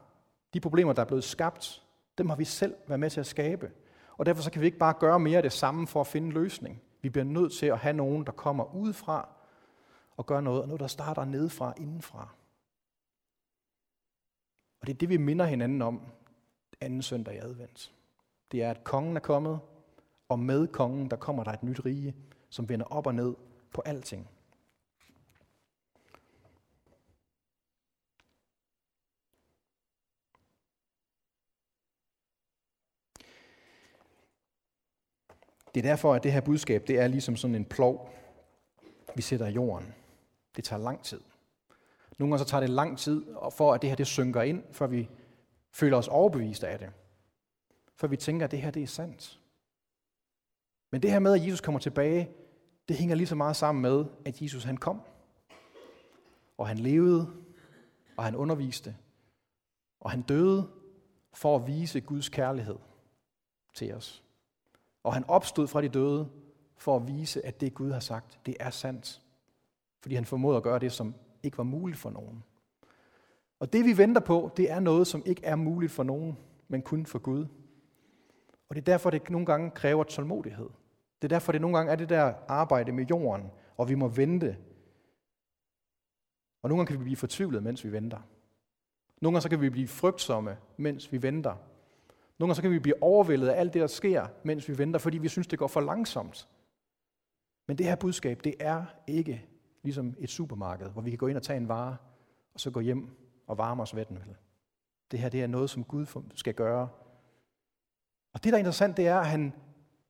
de 0.55 0.61
problemer, 0.61 0.93
der 0.93 1.03
er 1.03 1.07
blevet 1.07 1.25
skabt, 1.25 1.83
dem 2.19 2.29
har 2.29 2.37
vi 2.37 2.45
selv 2.45 2.75
været 2.87 3.01
med 3.01 3.11
til 3.11 3.21
at 3.21 3.27
skabe. 3.27 3.71
Og 4.17 4.27
derfor 4.27 4.43
så 4.43 4.51
kan 4.51 4.61
vi 4.61 4.67
ikke 4.67 4.79
bare 4.79 4.95
gøre 5.01 5.21
mere 5.21 5.37
af 5.37 5.43
det 5.43 5.53
samme 5.53 5.87
for 5.87 6.01
at 6.01 6.07
finde 6.07 6.27
en 6.27 6.33
løsning. 6.33 6.83
Vi 7.03 7.11
bliver 7.11 7.25
nødt 7.25 7.53
til 7.53 7.67
at 7.67 7.79
have 7.79 7.93
nogen, 7.93 8.27
der 8.27 8.33
kommer 8.33 8.75
udefra 8.75 9.29
og 10.17 10.27
gør 10.27 10.41
noget, 10.41 10.63
og 10.63 10.69
noget, 10.69 10.81
der 10.81 10.87
starter 10.87 11.25
nedefra, 11.25 11.75
indenfra. 11.77 12.29
Og 14.83 14.87
det 14.87 14.95
er 14.95 14.99
det, 14.99 15.09
vi 15.09 15.17
minder 15.17 15.45
hinanden 15.45 15.83
om 15.83 16.01
anden 16.81 17.03
søndag 17.03 17.35
i 17.35 17.39
advent. 17.39 17.93
Det 18.53 18.63
er, 18.63 18.71
at 18.71 18.85
kongen 18.85 19.17
er 19.17 19.21
kommet, 19.21 19.61
og 20.29 20.39
med 20.39 20.67
kongen, 20.69 21.11
der 21.11 21.17
kommer 21.17 21.45
der 21.45 21.53
et 21.53 21.63
nyt 21.63 21.85
rige, 21.85 22.15
som 22.51 22.69
vender 22.69 22.87
op 22.87 23.07
og 23.07 23.15
ned 23.15 23.35
på 23.73 23.83
alting. 23.85 24.29
Det 35.75 35.85
er 35.85 35.89
derfor, 35.91 36.15
at 36.15 36.23
det 36.23 36.33
her 36.33 36.41
budskab, 36.41 36.89
det 36.89 36.99
er 36.99 37.07
ligesom 37.07 37.37
sådan 37.37 37.55
en 37.55 37.65
plov, 37.65 38.11
vi 39.17 39.23
sætter 39.23 39.47
i 39.47 39.53
jorden. 39.53 39.95
Det 40.57 40.65
tager 40.65 40.83
lang 40.83 41.03
tid. 41.03 41.21
Nogle 42.19 42.33
gange 42.33 42.39
så 42.39 42.51
tager 42.51 42.61
det 42.61 42.71
lang 42.71 42.99
tid, 42.99 43.27
for 43.53 43.75
at 43.75 43.83
det 43.83 43.91
her 43.91 43.97
det 43.97 44.07
synker 44.07 44.43
ind, 44.43 44.65
før 44.73 44.87
vi 44.87 45.11
føler 45.71 45.97
os 45.97 46.09
overbevist 46.09 46.65
af 46.65 46.79
det. 46.79 46.91
For 47.97 48.07
vi 48.07 48.17
tænker, 48.17 48.45
at 48.45 48.51
det 48.51 48.63
her 48.63 48.71
det 48.71 48.83
er 48.83 48.87
sandt. 48.87 49.41
Men 50.91 51.03
det 51.03 51.11
her 51.11 51.19
med, 51.19 51.35
at 51.35 51.47
Jesus 51.47 51.61
kommer 51.61 51.79
tilbage, 51.79 52.31
det 52.89 52.97
hænger 52.97 53.15
lige 53.15 53.27
så 53.27 53.35
meget 53.35 53.57
sammen 53.57 53.83
med, 53.83 54.05
at 54.25 54.43
Jesus 54.43 54.65
han 54.65 54.77
kom. 54.77 55.01
Og 56.59 56.69
han 56.69 56.79
levede, 56.79 57.33
og 58.17 58.25
han 58.25 58.37
underviste, 58.37 58.97
og 60.01 60.11
han 60.11 60.23
døde 60.23 60.71
for 61.33 61.57
at 61.57 61.67
vise 61.67 62.01
Guds 62.01 62.29
kærlighed 62.29 62.79
til 63.75 63.95
os. 63.95 64.25
Og 65.03 65.15
han 65.15 65.25
opstod 65.25 65.69
fra 65.69 65.83
de 65.83 65.89
døde 65.89 66.29
for 66.77 66.97
at 66.97 67.09
vise, 67.09 67.47
at 67.47 67.61
det 67.61 67.75
Gud 67.75 67.91
har 67.91 68.01
sagt, 68.01 68.41
det 68.47 68.57
er 68.61 68.71
sandt. 68.71 69.23
Fordi 70.03 70.15
han 70.15 70.25
formåede 70.25 70.57
at 70.57 70.63
gøre 70.63 70.79
det, 70.79 70.93
som 70.93 71.15
ikke 71.43 71.59
var 71.59 71.65
muligt 71.65 71.99
for 71.99 72.11
nogen. 72.11 72.45
Og 73.61 73.73
det 73.73 73.85
vi 73.85 73.99
venter 73.99 74.21
på, 74.21 74.51
det 74.57 74.71
er 74.71 74.81
noget, 74.81 75.07
som 75.07 75.23
ikke 75.27 75.45
er 75.45 75.57
muligt 75.57 75.93
for 75.93 76.03
nogen, 76.03 76.39
men 76.69 76.83
kun 76.83 77.07
for 77.07 77.19
Gud. 77.19 77.47
Og 78.69 78.77
det 78.77 78.81
er 78.81 78.93
derfor, 78.93 79.11
det 79.11 79.31
nogle 79.31 79.47
gange 79.47 79.71
kræver 79.71 80.05
tålmodighed. 80.05 80.69
Det 81.23 81.25
er 81.33 81.35
derfor, 81.35 81.53
det 81.53 81.61
nogle 81.61 81.77
gange 81.77 81.93
er 81.93 81.97
det 81.97 82.09
der 82.09 82.35
arbejde 82.49 82.93
med 82.93 83.05
jorden, 83.05 83.51
og 83.77 83.89
vi 83.89 83.95
må 83.95 84.09
vente. 84.09 84.57
Og 86.63 86.69
nogle 86.69 86.79
gange 86.81 86.87
kan 86.87 86.99
vi 86.99 87.05
blive 87.05 87.17
fortvivlet, 87.17 87.63
mens 87.63 87.85
vi 87.85 87.93
venter. 87.93 88.19
Nogle 89.21 89.35
gange 89.35 89.43
så 89.43 89.49
kan 89.49 89.61
vi 89.61 89.71
blive 89.71 89.89
frygtsomme, 89.89 90.57
mens 90.77 91.13
vi 91.13 91.23
venter. 91.23 91.55
Nogle 92.39 92.49
gange 92.49 92.55
så 92.55 92.63
kan 92.63 92.71
vi 92.71 92.79
blive 92.79 93.03
overvældet 93.03 93.49
af 93.49 93.61
alt 93.61 93.75
det, 93.75 93.81
der 93.81 93.87
sker, 93.87 94.27
mens 94.43 94.69
vi 94.69 94.79
venter, 94.79 95.01
fordi 95.01 95.19
vi 95.19 95.29
synes, 95.29 95.47
det 95.47 95.59
går 95.59 95.67
for 95.67 95.81
langsomt. 95.81 96.49
Men 97.67 97.79
det 97.79 97.87
her 97.87 97.97
budskab, 97.97 98.45
det 98.45 98.55
er 98.61 98.85
ikke 99.07 99.47
ligesom 99.83 100.15
et 100.19 100.31
supermarked, 100.31 100.89
hvor 100.89 101.03
vi 101.03 101.11
kan 101.11 101.19
gå 101.19 101.27
ind 101.27 101.37
og 101.37 101.43
tage 101.43 101.57
en 101.57 101.69
vare, 101.69 101.97
og 102.55 102.61
så 102.61 102.71
gå 102.71 102.81
hjem 102.81 103.11
og 103.47 103.59
varme 103.59 103.83
os 103.83 103.97
ved 103.97 104.05
den. 104.05 104.17
Vel? 104.17 104.37
Det 105.11 105.19
her 105.19 105.29
det 105.29 105.43
er 105.43 105.47
noget, 105.47 105.71
som 105.71 105.85
Gud 105.85 106.23
skal 106.35 106.55
gøre. 106.55 106.89
Og 108.33 108.45
det, 108.45 108.53
der 108.53 108.57
er 108.57 108.59
interessant, 108.59 108.97
det 108.97 109.07
er, 109.07 109.19
at 109.19 109.27
han 109.27 109.53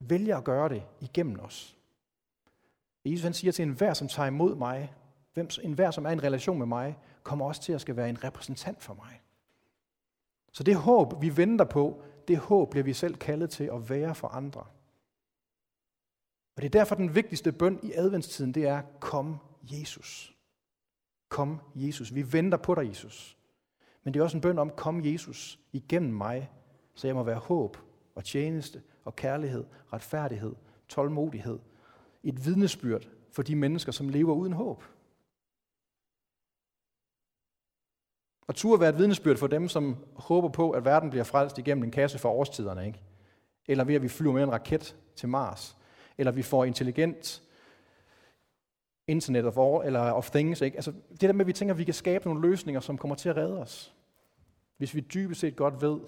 vælger 0.01 0.37
at 0.37 0.45
gøre 0.45 0.69
det 0.69 0.83
igennem 1.01 1.41
os. 1.41 1.79
Jesus 3.05 3.23
han 3.23 3.35
siger 3.35 3.53
til 3.53 3.63
enhver, 3.63 3.95
som 3.95 4.09
tager 4.09 4.27
imod 4.27 4.55
mig, 4.55 4.95
hvem, 5.35 5.49
enhver, 5.63 5.91
som 5.91 6.07
er 6.07 6.11
i 6.11 6.13
en 6.13 6.23
relation 6.23 6.59
med 6.59 6.67
mig, 6.67 6.99
kommer 7.23 7.47
også 7.47 7.63
til 7.63 7.73
at 7.73 7.81
skal 7.81 7.97
være 7.97 8.09
en 8.09 8.25
repræsentant 8.25 8.83
for 8.83 8.95
mig. 8.95 9.21
Så 10.53 10.63
det 10.63 10.77
håb, 10.77 11.23
vi 11.23 11.37
venter 11.37 11.65
på, 11.65 12.03
det 12.29 12.39
håb 12.39 12.71
bliver 12.71 12.85
vi 12.85 12.93
selv 12.93 13.17
kaldet 13.17 13.51
til 13.51 13.65
at 13.65 13.91
være 13.91 14.15
for 14.15 14.29
andre. 14.29 14.61
Og 16.57 16.63
det 16.63 16.65
er 16.65 16.79
derfor 16.79 16.95
den 16.95 17.15
vigtigste 17.15 17.53
bøn 17.53 17.81
i 17.83 17.93
adventstiden, 17.93 18.55
det 18.55 18.67
er, 18.67 18.83
kom 19.01 19.39
Jesus. 19.63 20.37
Kom 21.29 21.61
Jesus. 21.75 22.15
Vi 22.15 22.33
venter 22.33 22.59
på 22.59 22.75
dig, 22.75 22.89
Jesus. 22.89 23.39
Men 24.05 24.15
det 24.15 24.21
er 24.21 24.25
også 24.25 24.37
en 24.37 24.41
bøn 24.41 24.59
om, 24.59 24.71
kom 24.71 25.05
Jesus 25.05 25.59
igennem 25.73 26.15
mig, 26.15 26.51
så 26.95 27.07
jeg 27.07 27.15
må 27.15 27.23
være 27.23 27.39
håb 27.39 27.77
og 28.15 28.25
tjeneste 28.25 28.83
og 29.05 29.17
kærlighed, 29.17 29.65
retfærdighed, 29.93 30.55
tålmodighed. 30.89 31.59
Et 32.23 32.47
vidnesbyrd 32.47 33.09
for 33.31 33.43
de 33.43 33.57
mennesker, 33.57 33.93
som 33.93 34.09
lever 34.09 34.35
uden 34.35 34.53
håb. 34.53 34.85
Og 38.47 38.55
tur 38.55 38.77
være 38.77 38.89
et 38.89 38.99
vidnesbyrd 38.99 39.37
for 39.37 39.47
dem, 39.47 39.69
som 39.69 39.97
håber 40.15 40.49
på, 40.49 40.71
at 40.71 40.85
verden 40.85 41.11
bliver 41.11 41.25
frelst 41.25 41.59
igennem 41.59 41.85
en 41.85 41.91
kasse 41.91 42.19
for 42.19 42.29
årstiderne, 42.29 42.87
ikke? 42.87 43.03
Eller 43.67 43.85
ved, 43.85 43.95
at 43.95 44.03
vi 44.03 44.09
flyver 44.09 44.33
med 44.33 44.43
en 44.43 44.53
raket 44.53 44.97
til 45.17 45.29
Mars. 45.29 45.77
Eller 46.19 46.33
vi 46.33 46.43
får 46.43 46.65
intelligent 46.65 47.43
internet 49.13 49.45
of, 49.45 49.59
all, 49.59 49.87
eller 49.87 50.13
of 50.13 50.31
things. 50.31 50.61
Ikke? 50.61 50.77
Altså, 50.77 50.93
det 51.11 51.21
der 51.21 51.33
med, 51.33 51.41
at 51.41 51.47
vi 51.47 51.53
tænker, 51.53 51.75
at 51.75 51.79
vi 51.79 51.85
kan 51.85 51.95
skabe 51.95 52.25
nogle 52.25 52.49
løsninger, 52.49 52.81
som 52.81 52.99
kommer 52.99 53.15
til 53.15 53.29
at 53.29 53.37
redde 53.37 53.61
os. 53.61 53.95
Hvis 54.77 54.95
vi 54.95 55.01
dybest 55.01 55.41
set 55.41 55.57
godt 55.57 55.83
ved, 55.83 56.01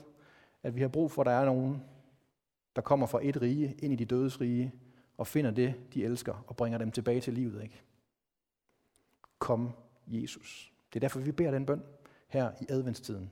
at 0.62 0.76
vi 0.76 0.80
har 0.80 0.88
brug 0.88 1.10
for, 1.10 1.22
at 1.22 1.26
der 1.26 1.32
er 1.32 1.44
nogen, 1.44 1.82
der 2.76 2.82
kommer 2.82 3.06
fra 3.06 3.20
et 3.22 3.42
rige 3.42 3.76
ind 3.78 3.92
i 3.92 3.96
de 3.96 4.04
dødes 4.04 4.40
rige, 4.40 4.72
og 5.18 5.26
finder 5.26 5.50
det, 5.50 5.74
de 5.94 6.04
elsker, 6.04 6.44
og 6.46 6.56
bringer 6.56 6.78
dem 6.78 6.90
tilbage 6.90 7.20
til 7.20 7.32
livet. 7.32 7.62
Ikke? 7.62 7.82
Kom, 9.38 9.70
Jesus. 10.06 10.72
Det 10.92 10.98
er 10.98 11.00
derfor, 11.00 11.20
vi 11.20 11.32
beder 11.32 11.50
den 11.50 11.66
bøn 11.66 11.82
her 12.28 12.50
i 12.60 12.66
adventstiden. 12.68 13.30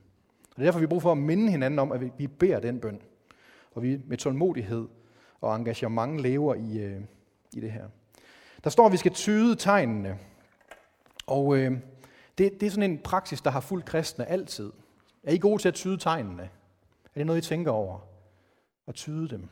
Og 0.49 0.55
det 0.55 0.61
er 0.61 0.65
derfor, 0.65 0.79
vi 0.79 0.83
har 0.83 0.89
brug 0.89 1.01
for 1.01 1.11
at 1.11 1.17
minde 1.17 1.51
hinanden 1.51 1.79
om, 1.79 1.91
at 1.91 2.19
vi 2.19 2.27
beder 2.27 2.59
den 2.59 2.79
bøn. 2.79 3.01
Og 3.71 3.83
vi 3.83 4.01
med 4.05 4.17
tålmodighed 4.17 4.87
og 5.41 5.55
engagement 5.55 6.19
lever 6.19 6.55
i, 6.55 6.77
øh, 6.77 7.01
i 7.53 7.59
det 7.59 7.71
her. 7.71 7.87
Der 8.63 8.69
står, 8.69 8.85
at 8.85 8.91
vi 8.91 8.97
skal 8.97 9.13
tyde 9.13 9.55
tegnene. 9.55 10.19
Og 11.27 11.57
øh, 11.57 11.71
det, 12.37 12.59
det 12.59 12.63
er 12.63 12.69
sådan 12.69 12.91
en 12.91 12.99
praksis, 12.99 13.41
der 13.41 13.49
har 13.49 13.59
fulgt 13.59 13.85
kristne 13.85 14.25
altid. 14.25 14.71
Er 15.23 15.31
I 15.31 15.37
gode 15.37 15.61
til 15.61 15.67
at 15.67 15.73
tyde 15.73 15.97
tegnene? 15.97 16.43
Er 17.05 17.19
det 17.19 17.25
noget, 17.25 17.45
I 17.45 17.47
tænker 17.47 17.71
over? 17.71 17.99
At 18.87 18.95
tyde 18.95 19.29
dem? 19.29 19.49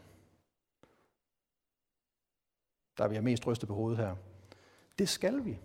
Der 2.97 3.08
vil 3.08 3.15
jeg 3.15 3.24
mest 3.24 3.47
ryste 3.47 3.65
på 3.65 3.74
hovedet 3.74 3.97
her. 3.97 4.15
Det 5.00 5.10
skal 5.10 5.45
vi. 5.45 5.60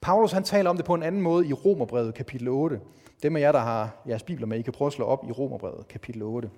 Paulus 0.00 0.32
han 0.32 0.44
taler 0.44 0.70
om 0.70 0.76
det 0.76 0.84
på 0.84 0.94
en 0.94 1.02
anden 1.02 1.20
måde 1.20 1.46
i 1.46 1.52
Romerbrevet 1.52 2.14
kapitel 2.14 2.48
8. 2.48 2.80
Dem 3.22 3.36
af 3.36 3.40
jer, 3.40 3.52
der 3.52 3.58
har 3.58 4.02
jeres 4.08 4.22
bibler 4.22 4.46
med, 4.46 4.58
I 4.58 4.62
kan 4.62 4.72
prøve 4.72 4.86
at 4.86 4.92
slå 4.92 5.04
op 5.04 5.24
i 5.28 5.32
Romerbrevet 5.32 5.88
kapitel 5.88 6.22
8. 6.22 6.50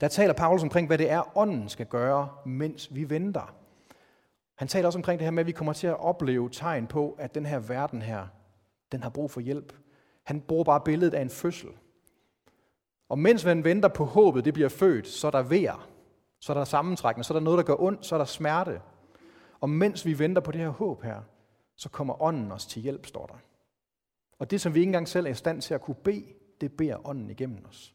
Der 0.00 0.08
taler 0.08 0.32
Paulus 0.34 0.62
omkring, 0.62 0.86
hvad 0.86 0.98
det 0.98 1.10
er, 1.10 1.38
ånden 1.38 1.68
skal 1.68 1.86
gøre, 1.86 2.28
mens 2.46 2.94
vi 2.94 3.10
venter. 3.10 3.54
Han 4.58 4.68
taler 4.68 4.86
også 4.86 4.98
omkring 4.98 5.18
det 5.18 5.26
her 5.26 5.30
med, 5.30 5.40
at 5.40 5.46
vi 5.46 5.52
kommer 5.52 5.72
til 5.72 5.86
at 5.86 6.00
opleve 6.00 6.50
tegn 6.50 6.86
på, 6.86 7.16
at 7.18 7.34
den 7.34 7.46
her 7.46 7.58
verden 7.58 8.02
her, 8.02 8.26
den 8.92 9.02
har 9.02 9.10
brug 9.10 9.30
for 9.30 9.40
hjælp. 9.40 9.72
Han 10.22 10.40
bruger 10.40 10.64
bare 10.64 10.80
billedet 10.80 11.14
af 11.14 11.22
en 11.22 11.30
fødsel. 11.30 11.68
Og 13.08 13.18
mens 13.18 13.44
man 13.44 13.64
venter 13.64 13.88
på 13.88 14.04
håbet, 14.04 14.44
det 14.44 14.54
bliver 14.54 14.68
født, 14.68 15.06
så 15.06 15.26
er 15.26 15.30
der 15.30 15.42
vejr, 15.42 15.88
så 16.40 16.52
er 16.52 16.56
der 16.56 16.64
sammentrækning, 16.64 17.24
så 17.24 17.34
er 17.34 17.38
der 17.38 17.44
noget, 17.44 17.58
der 17.58 17.64
gør 17.64 17.82
ondt, 17.82 18.06
så 18.06 18.14
er 18.14 18.18
der 18.18 18.24
smerte. 18.24 18.80
Og 19.60 19.70
mens 19.70 20.06
vi 20.06 20.18
venter 20.18 20.42
på 20.42 20.52
det 20.52 20.60
her 20.60 20.68
håb 20.68 21.02
her, 21.02 21.20
så 21.76 21.88
kommer 21.88 22.22
ånden 22.22 22.52
os 22.52 22.66
til 22.66 22.82
hjælp, 22.82 23.06
står 23.06 23.26
der. 23.26 23.38
Og 24.38 24.50
det, 24.50 24.60
som 24.60 24.74
vi 24.74 24.80
ikke 24.80 24.88
engang 24.88 25.08
selv 25.08 25.26
er 25.26 25.30
i 25.30 25.34
stand 25.34 25.62
til 25.62 25.74
at 25.74 25.80
kunne 25.80 25.94
bede, 26.04 26.26
det 26.60 26.72
beder 26.72 27.08
ånden 27.08 27.30
igennem 27.30 27.64
os. 27.68 27.94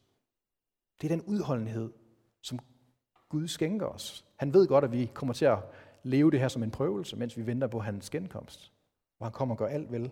Det 1.00 1.12
er 1.12 1.16
den 1.16 1.24
udholdenhed, 1.26 1.92
som 2.42 2.58
Gud 3.28 3.48
skænker 3.48 3.86
os. 3.86 4.24
Han 4.36 4.54
ved 4.54 4.68
godt, 4.68 4.84
at 4.84 4.92
vi 4.92 5.10
kommer 5.14 5.34
til 5.34 5.44
at 5.44 5.58
leve 6.04 6.30
det 6.30 6.40
her 6.40 6.48
som 6.48 6.62
en 6.62 6.70
prøvelse, 6.70 7.16
mens 7.16 7.36
vi 7.36 7.46
venter 7.46 7.66
på 7.66 7.78
hans 7.78 8.10
genkomst. 8.10 8.72
Hvor 9.18 9.24
han 9.24 9.32
kommer 9.32 9.54
og 9.54 9.58
gør 9.58 9.66
alt 9.66 9.92
vel. 9.92 10.10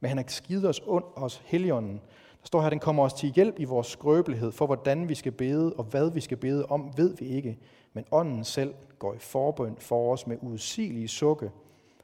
Men 0.00 0.08
han 0.08 0.18
har 0.18 0.24
skidt 0.28 0.64
os 0.64 0.82
ond, 0.86 1.04
os 1.16 1.42
heligånden. 1.44 2.00
Der 2.40 2.46
står 2.46 2.62
her, 2.62 2.70
den 2.70 2.78
kommer 2.78 3.02
os 3.02 3.12
til 3.12 3.32
hjælp 3.32 3.54
i 3.58 3.64
vores 3.64 3.86
skrøbelighed, 3.86 4.52
for 4.52 4.66
hvordan 4.66 5.08
vi 5.08 5.14
skal 5.14 5.32
bede, 5.32 5.72
og 5.72 5.84
hvad 5.84 6.10
vi 6.10 6.20
skal 6.20 6.36
bede 6.36 6.66
om, 6.66 6.92
ved 6.96 7.16
vi 7.16 7.26
ikke. 7.26 7.58
Men 7.92 8.04
ånden 8.10 8.44
selv 8.44 8.74
går 8.98 9.14
i 9.14 9.18
forbøn 9.18 9.76
for 9.78 10.12
os 10.12 10.26
med 10.26 10.36
udsigelige 10.42 11.08
sukke, 11.08 11.50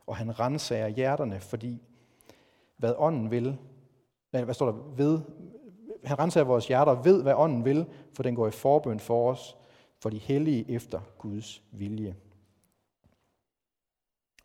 og 0.07 0.16
han 0.16 0.40
renser 0.40 0.88
hjerterne, 0.88 1.40
fordi 1.40 1.83
hvad 2.77 2.94
ånden 2.99 3.31
vil, 3.31 3.59
hvad 4.31 4.55
står 4.55 4.66
der, 4.66 4.79
ved, 4.96 5.20
han 6.05 6.18
renser 6.18 6.44
vores 6.44 6.68
hjerter 6.68 6.92
og 6.92 7.05
ved, 7.05 7.22
hvad 7.22 7.35
ånden 7.35 7.64
vil, 7.64 7.87
for 8.12 8.22
den 8.22 8.35
går 8.35 8.49
i 8.49 8.51
forbøn 8.51 9.01
for 9.01 9.31
os, 9.31 9.57
for 10.03 10.11
de 10.11 10.18
hellige 10.18 10.70
efter 10.70 11.01
Guds 11.18 11.62
vilje. 11.72 12.16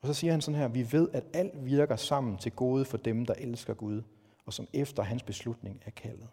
Og 0.02 0.08
så 0.08 0.14
siger 0.14 0.32
han 0.32 0.42
sådan 0.42 0.60
her, 0.60 0.68
vi 0.68 0.92
ved, 0.92 1.10
at 1.14 1.24
alt 1.34 1.66
virker 1.66 1.96
sammen 1.96 2.38
til 2.38 2.52
gode 2.52 2.86
for 2.86 2.98
dem, 2.98 3.26
der 3.26 3.34
elsker 3.38 3.74
Gud, 3.74 4.02
og 4.46 4.54
som 4.54 4.68
efter 4.74 5.04
hans 5.04 5.24
beslutning 5.24 5.82
er 5.86 5.92
kaldet. 5.92 6.28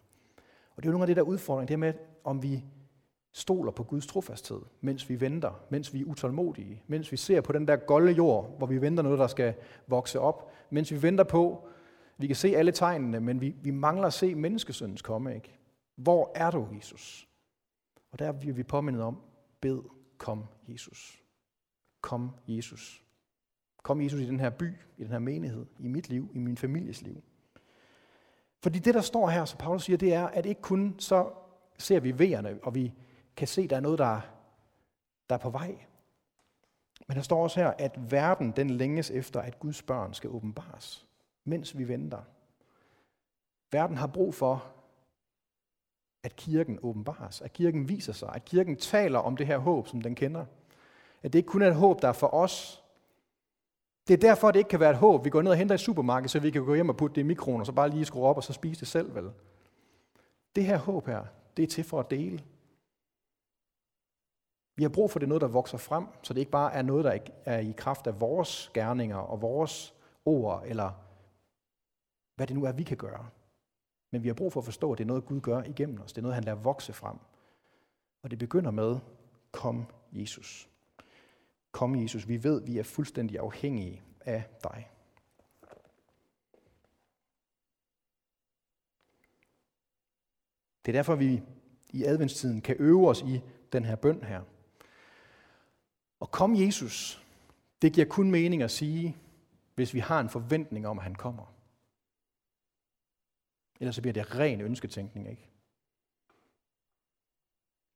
Og 0.75 0.83
det 0.83 0.85
er 0.85 0.89
jo 0.89 0.91
nogle 0.91 1.03
af 1.03 1.07
det 1.07 1.15
der 1.15 1.21
udfordring, 1.21 1.67
det 1.67 1.79
med, 1.79 1.93
om 2.23 2.43
vi 2.43 2.63
stoler 3.31 3.71
på 3.71 3.83
Guds 3.83 4.07
trofasthed, 4.07 4.61
mens 4.81 5.09
vi 5.09 5.21
venter, 5.21 5.65
mens 5.69 5.93
vi 5.93 6.01
er 6.01 6.05
utålmodige, 6.05 6.83
mens 6.87 7.11
vi 7.11 7.17
ser 7.17 7.41
på 7.41 7.51
den 7.51 7.67
der 7.67 7.75
golde 7.75 8.11
jord, 8.11 8.57
hvor 8.57 8.67
vi 8.67 8.81
venter 8.81 9.03
noget, 9.03 9.19
der 9.19 9.27
skal 9.27 9.53
vokse 9.87 10.19
op, 10.19 10.51
mens 10.69 10.91
vi 10.91 11.01
venter 11.01 11.23
på, 11.23 11.67
vi 12.17 12.27
kan 12.27 12.35
se 12.35 12.55
alle 12.55 12.71
tegnene, 12.71 13.19
men 13.19 13.41
vi, 13.41 13.55
vi 13.61 13.71
mangler 13.71 14.07
at 14.07 14.13
se 14.13 14.35
menneskesøndens 14.35 15.01
komme. 15.01 15.35
Ikke? 15.35 15.59
Hvor 15.95 16.31
er 16.35 16.51
du, 16.51 16.67
Jesus? 16.75 17.27
Og 18.11 18.19
der 18.19 18.31
bliver 18.31 18.55
vi 18.55 18.63
påmindet 18.63 19.03
om, 19.03 19.21
bed, 19.61 19.81
kom, 20.17 20.45
Jesus. 20.67 21.23
Kom, 22.01 22.31
Jesus. 22.47 23.03
Kom, 23.83 24.01
Jesus, 24.01 24.19
i 24.21 24.25
den 24.25 24.39
her 24.39 24.49
by, 24.49 24.73
i 24.97 25.03
den 25.03 25.11
her 25.11 25.19
menighed, 25.19 25.65
i 25.79 25.87
mit 25.87 26.09
liv, 26.09 26.31
i 26.33 26.39
min 26.39 26.57
families 26.57 27.01
liv. 27.01 27.23
Fordi 28.63 28.79
det, 28.79 28.93
der 28.93 29.01
står 29.01 29.29
her, 29.29 29.45
så 29.45 29.57
Paulus 29.57 29.83
siger, 29.83 29.97
det 29.97 30.13
er, 30.13 30.27
at 30.27 30.45
ikke 30.45 30.61
kun 30.61 30.95
så 30.99 31.31
ser 31.77 31.99
vi 31.99 32.19
vejerne, 32.19 32.59
og 32.63 32.75
vi 32.75 32.93
kan 33.35 33.47
se, 33.47 33.61
at 33.61 33.69
der 33.69 33.75
er 33.75 33.79
noget, 33.79 33.99
der, 33.99 34.21
der 35.29 35.35
er 35.35 35.39
på 35.39 35.49
vej. 35.49 35.77
Men 37.07 37.17
der 37.17 37.23
står 37.23 37.43
også 37.43 37.59
her, 37.59 37.73
at 37.77 38.11
verden 38.11 38.51
den 38.51 38.69
længes 38.69 39.11
efter, 39.11 39.41
at 39.41 39.59
Guds 39.59 39.81
børn 39.81 40.13
skal 40.13 40.29
åbenbares, 40.29 41.07
mens 41.43 41.77
vi 41.77 41.87
venter. 41.87 42.21
Verden 43.71 43.97
har 43.97 44.07
brug 44.07 44.35
for, 44.35 44.73
at 46.23 46.35
kirken 46.35 46.79
åbenbares, 46.81 47.41
at 47.41 47.53
kirken 47.53 47.89
viser 47.89 48.13
sig, 48.13 48.31
at 48.35 48.45
kirken 48.45 48.75
taler 48.75 49.19
om 49.19 49.37
det 49.37 49.47
her 49.47 49.57
håb, 49.57 49.87
som 49.87 50.01
den 50.01 50.15
kender. 50.15 50.45
At 51.23 51.33
det 51.33 51.39
ikke 51.39 51.47
kun 51.47 51.61
er 51.61 51.67
et 51.67 51.75
håb, 51.75 52.01
der 52.01 52.07
er 52.07 52.13
for 52.13 52.33
os. 52.33 52.83
Det 54.09 54.15
er 54.15 54.27
derfor, 54.27 54.51
det 54.51 54.59
ikke 54.59 54.69
kan 54.69 54.79
være 54.79 54.91
et 54.91 54.97
håb, 54.97 55.25
vi 55.25 55.29
går 55.29 55.41
ned 55.41 55.51
og 55.51 55.57
henter 55.57 55.75
i 55.75 55.77
supermarkedet, 55.77 56.31
så 56.31 56.39
vi 56.39 56.51
kan 56.51 56.65
gå 56.65 56.75
hjem 56.75 56.89
og 56.89 56.97
putte 56.97 57.15
det 57.15 57.21
i 57.21 57.23
mikroen, 57.23 57.59
og 57.59 57.65
så 57.65 57.71
bare 57.71 57.89
lige 57.89 58.05
skrue 58.05 58.25
op 58.25 58.37
og 58.37 58.43
så 58.43 58.53
spise 58.53 58.79
det 58.79 58.87
selv, 58.87 59.15
vel? 59.15 59.31
Det 60.55 60.65
her 60.65 60.77
håb 60.77 61.07
her, 61.07 61.25
det 61.57 61.63
er 61.63 61.67
til 61.67 61.83
for 61.83 61.99
at 61.99 62.09
dele. 62.09 62.43
Vi 64.75 64.83
har 64.83 64.89
brug 64.89 65.11
for, 65.11 65.19
det 65.19 65.27
noget, 65.29 65.41
der 65.41 65.47
vokser 65.47 65.77
frem, 65.77 66.07
så 66.21 66.33
det 66.33 66.39
ikke 66.39 66.51
bare 66.51 66.73
er 66.73 66.81
noget, 66.81 67.05
der 67.05 67.19
er 67.45 67.59
i 67.59 67.73
kraft 67.77 68.07
af 68.07 68.21
vores 68.21 68.71
gerninger 68.73 69.17
og 69.17 69.41
vores 69.41 69.95
ord, 70.25 70.63
eller 70.65 70.91
hvad 72.35 72.47
det 72.47 72.55
nu 72.55 72.63
er, 72.65 72.71
vi 72.71 72.83
kan 72.83 72.97
gøre. 72.97 73.25
Men 74.11 74.23
vi 74.23 74.27
har 74.27 74.35
brug 74.35 74.53
for 74.53 74.59
at 74.59 74.65
forstå, 74.65 74.91
at 74.91 74.97
det 74.97 75.03
er 75.03 75.07
noget, 75.07 75.25
Gud 75.25 75.41
gør 75.41 75.63
igennem 75.63 76.01
os. 76.01 76.13
Det 76.13 76.17
er 76.17 76.21
noget, 76.21 76.35
han 76.35 76.43
lader 76.43 76.57
vokse 76.57 76.93
frem. 76.93 77.17
Og 78.23 78.31
det 78.31 78.39
begynder 78.39 78.71
med, 78.71 78.99
kom 79.51 79.85
Jesus. 80.11 80.69
Kom 81.71 81.95
Jesus, 81.95 82.27
vi 82.27 82.43
ved, 82.43 82.61
vi 82.61 82.77
er 82.77 82.83
fuldstændig 82.83 83.39
afhængige 83.39 84.01
af 84.21 84.43
dig. 84.63 84.91
Det 90.85 90.91
er 90.91 90.97
derfor, 90.97 91.15
vi 91.15 91.41
i 91.89 92.03
adventstiden 92.03 92.61
kan 92.61 92.75
øve 92.79 93.09
os 93.09 93.21
i 93.21 93.41
den 93.73 93.85
her 93.85 93.95
bøn 93.95 94.23
her. 94.23 94.41
Og 96.19 96.31
kom 96.31 96.55
Jesus, 96.55 97.25
det 97.81 97.93
giver 97.93 98.07
kun 98.07 98.31
mening 98.31 98.61
at 98.61 98.71
sige, 98.71 99.17
hvis 99.75 99.93
vi 99.93 99.99
har 99.99 100.19
en 100.19 100.29
forventning 100.29 100.87
om, 100.87 100.97
at 100.97 101.03
han 101.03 101.15
kommer. 101.15 101.55
Ellers 103.79 103.95
så 103.95 104.01
bliver 104.01 104.13
det 104.13 104.35
ren 104.35 104.61
ønsketænkning, 104.61 105.29
ikke? 105.29 105.49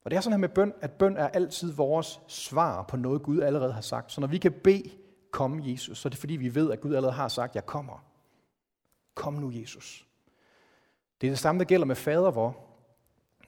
Og 0.04 0.12
det 0.12 0.18
er 0.18 0.22
sådan 0.22 0.34
her 0.34 0.40
med 0.40 0.50
bøn, 0.50 0.74
at 0.82 0.92
bøn 0.92 1.18
er 1.18 1.28
altid 1.28 1.74
vores 1.74 2.22
svar 2.28 2.84
på 2.84 2.98
noget, 2.98 3.24
Gud 3.24 3.40
allerede 3.40 3.74
har 3.74 3.82
sagt. 3.82 4.12
Så 4.12 4.22
når 4.22 4.28
vi 4.28 4.38
kan 4.38 4.52
bede, 4.52 4.90
kom 5.32 5.60
Jesus, 5.64 5.98
så 5.98 6.08
er 6.08 6.10
det 6.10 6.20
fordi, 6.20 6.34
vi 6.34 6.56
ved, 6.56 6.72
at 6.72 6.82
Gud 6.82 6.96
allerede 6.96 7.16
har 7.16 7.28
sagt, 7.28 7.56
jeg 7.56 7.66
kommer. 7.66 8.06
Kom 9.16 9.34
nu, 9.34 9.52
Jesus. 9.54 10.08
Det 11.22 11.28
er 11.28 11.32
det 11.32 11.40
samme, 11.40 11.60
der 11.60 11.66
gælder 11.66 11.86
med 11.86 11.96
fader 11.96 12.32
vor. 12.32 12.58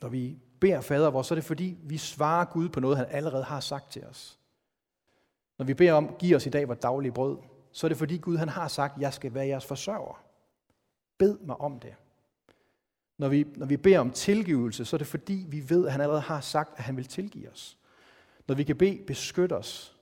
Når 0.01 0.09
vi 0.09 0.37
beder 0.59 0.81
fader 0.81 1.09
vor, 1.09 1.21
så 1.21 1.33
er 1.33 1.35
det 1.35 1.43
fordi, 1.43 1.77
vi 1.83 1.97
svarer 1.97 2.45
Gud 2.45 2.69
på 2.69 2.79
noget, 2.79 2.97
han 2.97 3.07
allerede 3.09 3.43
har 3.43 3.59
sagt 3.59 3.91
til 3.91 4.05
os. 4.05 4.39
Når 5.57 5.65
vi 5.65 5.73
beder 5.73 5.93
om, 5.93 6.15
giv 6.19 6.35
os 6.35 6.45
i 6.45 6.49
dag 6.49 6.67
vores 6.67 6.79
daglige 6.79 7.11
brød, 7.11 7.37
så 7.71 7.87
er 7.87 7.89
det 7.89 7.97
fordi 7.97 8.17
Gud 8.17 8.37
han 8.37 8.49
har 8.49 8.67
sagt, 8.67 9.01
jeg 9.01 9.13
skal 9.13 9.33
være 9.33 9.47
jeres 9.47 9.65
forsørger. 9.65 10.23
Bed 11.17 11.39
mig 11.39 11.61
om 11.61 11.79
det. 11.79 11.95
Når 13.17 13.29
vi, 13.29 13.45
når 13.55 13.65
vi 13.65 13.77
beder 13.77 13.99
om 13.99 14.11
tilgivelse, 14.11 14.85
så 14.85 14.95
er 14.95 14.97
det 14.97 15.07
fordi, 15.07 15.45
vi 15.49 15.69
ved, 15.69 15.85
at 15.85 15.91
han 15.91 16.01
allerede 16.01 16.21
har 16.21 16.41
sagt, 16.41 16.73
at 16.77 16.83
han 16.83 16.97
vil 16.97 17.05
tilgive 17.05 17.51
os. 17.51 17.77
Når 18.47 18.55
vi 18.55 18.63
kan 18.63 18.75
bede, 18.75 19.03
beskyt 19.07 19.51
os, 19.51 19.97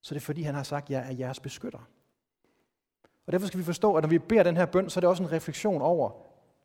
så 0.00 0.14
er 0.14 0.16
det 0.16 0.22
fordi, 0.22 0.42
han 0.42 0.54
har 0.54 0.62
sagt, 0.62 0.84
at 0.84 0.90
jeg 0.90 1.12
er 1.12 1.16
jeres 1.16 1.40
beskytter. 1.40 1.88
Og 3.26 3.32
derfor 3.32 3.46
skal 3.46 3.58
vi 3.58 3.64
forstå, 3.64 3.94
at 3.94 4.02
når 4.02 4.08
vi 4.08 4.18
beder 4.18 4.42
den 4.42 4.56
her 4.56 4.66
bøn, 4.66 4.90
så 4.90 4.98
er 4.98 5.00
det 5.00 5.10
også 5.10 5.22
en 5.22 5.32
refleksion 5.32 5.82
over, 5.82 6.10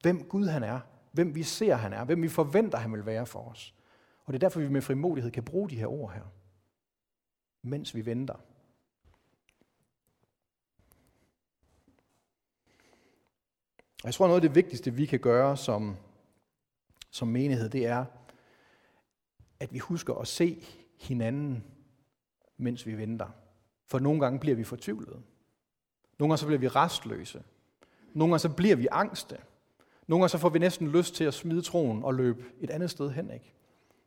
hvem 0.01 0.23
Gud 0.23 0.47
han 0.47 0.63
er, 0.63 0.79
hvem 1.11 1.35
vi 1.35 1.43
ser 1.43 1.75
han 1.75 1.93
er, 1.93 2.05
hvem 2.05 2.21
vi 2.21 2.27
forventer, 2.27 2.77
han 2.77 2.93
vil 2.93 3.05
være 3.05 3.25
for 3.25 3.39
os. 3.39 3.73
Og 4.25 4.33
det 4.33 4.37
er 4.37 4.39
derfor, 4.39 4.59
vi 4.59 4.69
med 4.69 4.81
frimodighed 4.81 5.31
kan 5.31 5.43
bruge 5.43 5.69
de 5.69 5.75
her 5.75 5.87
ord 5.87 6.13
her, 6.13 6.33
mens 7.61 7.95
vi 7.95 8.05
venter. 8.05 8.35
Jeg 14.05 14.13
tror, 14.13 14.27
noget 14.27 14.43
af 14.43 14.49
det 14.49 14.55
vigtigste, 14.55 14.93
vi 14.93 15.05
kan 15.05 15.19
gøre 15.19 15.57
som, 15.57 15.97
som 17.11 17.27
menighed, 17.27 17.69
det 17.69 17.85
er, 17.85 18.05
at 19.59 19.73
vi 19.73 19.79
husker 19.79 20.13
at 20.13 20.27
se 20.27 20.63
hinanden, 20.99 21.63
mens 22.57 22.85
vi 22.85 22.97
venter. 22.97 23.27
For 23.85 23.99
nogle 23.99 24.19
gange 24.19 24.39
bliver 24.39 24.55
vi 24.55 24.63
fortvivlede. 24.63 25.21
Nogle 26.19 26.31
gange 26.31 26.37
så 26.37 26.45
bliver 26.45 26.59
vi 26.59 26.67
restløse. 26.67 27.43
Nogle 28.13 28.31
gange 28.31 28.39
så 28.39 28.49
bliver 28.49 28.75
vi 28.75 28.87
angste. 28.91 29.37
Nogle 30.07 30.21
gange 30.21 30.29
så 30.29 30.37
får 30.37 30.49
vi 30.49 30.59
næsten 30.59 30.87
lyst 30.87 31.15
til 31.15 31.23
at 31.23 31.33
smide 31.33 31.61
troen 31.61 32.03
og 32.03 32.13
løbe 32.13 32.43
et 32.61 32.69
andet 32.69 32.91
sted 32.91 33.09
hen. 33.11 33.31
Ikke? 33.31 33.53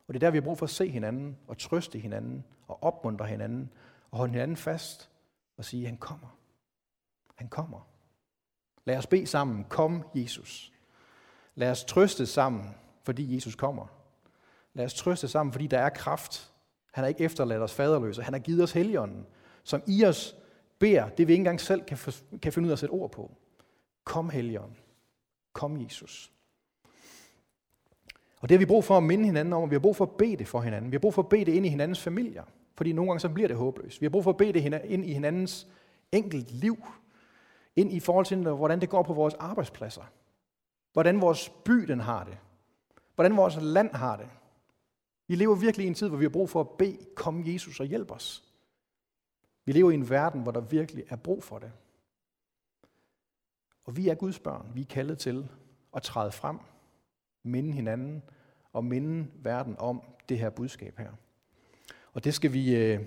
Og 0.07 0.13
det 0.13 0.23
er 0.23 0.27
der, 0.27 0.31
vi 0.31 0.37
har 0.37 0.43
brug 0.45 0.57
for 0.57 0.65
at 0.65 0.69
se 0.69 0.89
hinanden, 0.89 1.37
og 1.47 1.57
trøste 1.57 1.99
hinanden, 1.99 2.43
og 2.67 2.83
opmuntre 2.83 3.27
hinanden, 3.27 3.71
og 4.11 4.17
holde 4.17 4.31
hinanden 4.31 4.57
fast, 4.57 5.09
og 5.57 5.65
sige, 5.65 5.85
han 5.85 5.97
kommer. 5.97 6.37
Han 7.35 7.47
kommer. 7.47 7.87
Lad 8.85 8.97
os 8.97 9.07
bede 9.07 9.27
sammen, 9.27 9.65
kom 9.69 10.03
Jesus. 10.15 10.71
Lad 11.55 11.71
os 11.71 11.83
trøste 11.83 12.25
sammen, 12.25 12.75
fordi 13.03 13.35
Jesus 13.35 13.55
kommer. 13.55 13.85
Lad 14.73 14.85
os 14.85 14.93
trøste 14.93 15.27
sammen, 15.27 15.53
fordi 15.53 15.67
der 15.67 15.79
er 15.79 15.89
kraft. 15.89 16.51
Han 16.91 17.03
har 17.03 17.09
ikke 17.09 17.23
efterladt 17.23 17.61
os 17.61 17.73
faderløse. 17.73 18.23
Han 18.23 18.33
har 18.33 18.39
givet 18.39 18.63
os 18.63 18.71
heligånden, 18.71 19.25
som 19.63 19.81
i 19.87 20.05
os 20.05 20.35
beder, 20.79 21.09
det 21.09 21.27
vi 21.27 21.33
ikke 21.33 21.41
engang 21.41 21.61
selv 21.61 21.83
kan, 21.83 21.97
kan 22.41 22.53
finde 22.53 22.67
ud 22.67 22.71
af 22.71 22.75
at 22.75 22.79
sætte 22.79 22.93
ord 22.93 23.11
på. 23.11 23.31
Kom 24.03 24.29
heligånden. 24.29 24.77
Kom 25.53 25.81
Jesus. 25.83 26.31
Og 28.41 28.49
det 28.49 28.55
har 28.55 28.59
vi 28.59 28.65
brug 28.65 28.83
for 28.83 28.97
at 28.97 29.03
minde 29.03 29.25
hinanden 29.25 29.53
om, 29.53 29.63
og 29.63 29.69
vi 29.69 29.75
har 29.75 29.79
brug 29.79 29.95
for 29.95 30.05
at 30.05 30.11
bede 30.11 30.37
det 30.37 30.47
for 30.47 30.61
hinanden. 30.61 30.91
Vi 30.91 30.95
har 30.95 30.99
brug 30.99 31.13
for 31.13 31.21
at 31.21 31.29
bede 31.29 31.45
det 31.45 31.53
ind 31.53 31.65
i 31.65 31.69
hinandens 31.69 31.99
familier, 31.99 32.43
fordi 32.75 32.91
nogle 32.91 33.11
gange 33.11 33.19
så 33.19 33.29
bliver 33.29 33.47
det 33.47 33.57
håbløst. 33.57 34.01
Vi 34.01 34.05
har 34.05 34.09
brug 34.09 34.23
for 34.23 34.31
at 34.31 34.37
bede 34.37 34.53
det 34.53 34.81
ind 34.85 35.05
i 35.05 35.13
hinandens 35.13 35.67
enkelt 36.11 36.51
liv, 36.51 36.85
ind 37.79 37.93
i 37.93 37.99
forhold 37.99 38.25
til, 38.25 38.37
hvordan 38.37 38.81
det 38.81 38.89
går 38.89 39.03
på 39.03 39.13
vores 39.13 39.33
arbejdspladser. 39.33 40.03
Hvordan 40.93 41.21
vores 41.21 41.49
by 41.49 41.71
den 41.71 41.99
har 41.99 42.23
det. 42.23 42.37
Hvordan 43.15 43.37
vores 43.37 43.57
land 43.61 43.95
har 43.95 44.15
det. 44.15 44.29
Vi 45.27 45.35
lever 45.35 45.55
virkelig 45.55 45.83
i 45.85 45.87
en 45.87 45.93
tid, 45.93 46.07
hvor 46.07 46.17
vi 46.17 46.25
har 46.25 46.29
brug 46.29 46.49
for 46.49 46.59
at 46.59 46.69
bede, 46.69 46.97
kom 47.15 47.43
Jesus 47.47 47.79
og 47.79 47.85
hjælp 47.85 48.11
os. 48.11 48.43
Vi 49.65 49.71
lever 49.71 49.91
i 49.91 49.93
en 49.93 50.09
verden, 50.09 50.41
hvor 50.41 50.51
der 50.51 50.61
virkelig 50.61 51.03
er 51.09 51.15
brug 51.15 51.43
for 51.43 51.59
det. 51.59 51.71
Og 53.85 53.97
vi 53.97 54.07
er 54.07 54.15
Guds 54.15 54.39
børn. 54.39 54.71
Vi 54.73 54.81
er 54.81 54.85
kaldet 54.85 55.17
til 55.17 55.49
at 55.95 56.01
træde 56.01 56.31
frem, 56.31 56.59
minde 57.43 57.71
hinanden 57.71 58.23
og 58.73 58.85
minde 58.85 59.27
verden 59.35 59.75
om 59.79 60.01
det 60.29 60.39
her 60.39 60.49
budskab 60.49 60.97
her. 60.97 61.11
Og 62.13 62.23
det 62.23 62.33
skal 62.33 62.53
vi, 62.53 62.75
øh, 62.75 62.99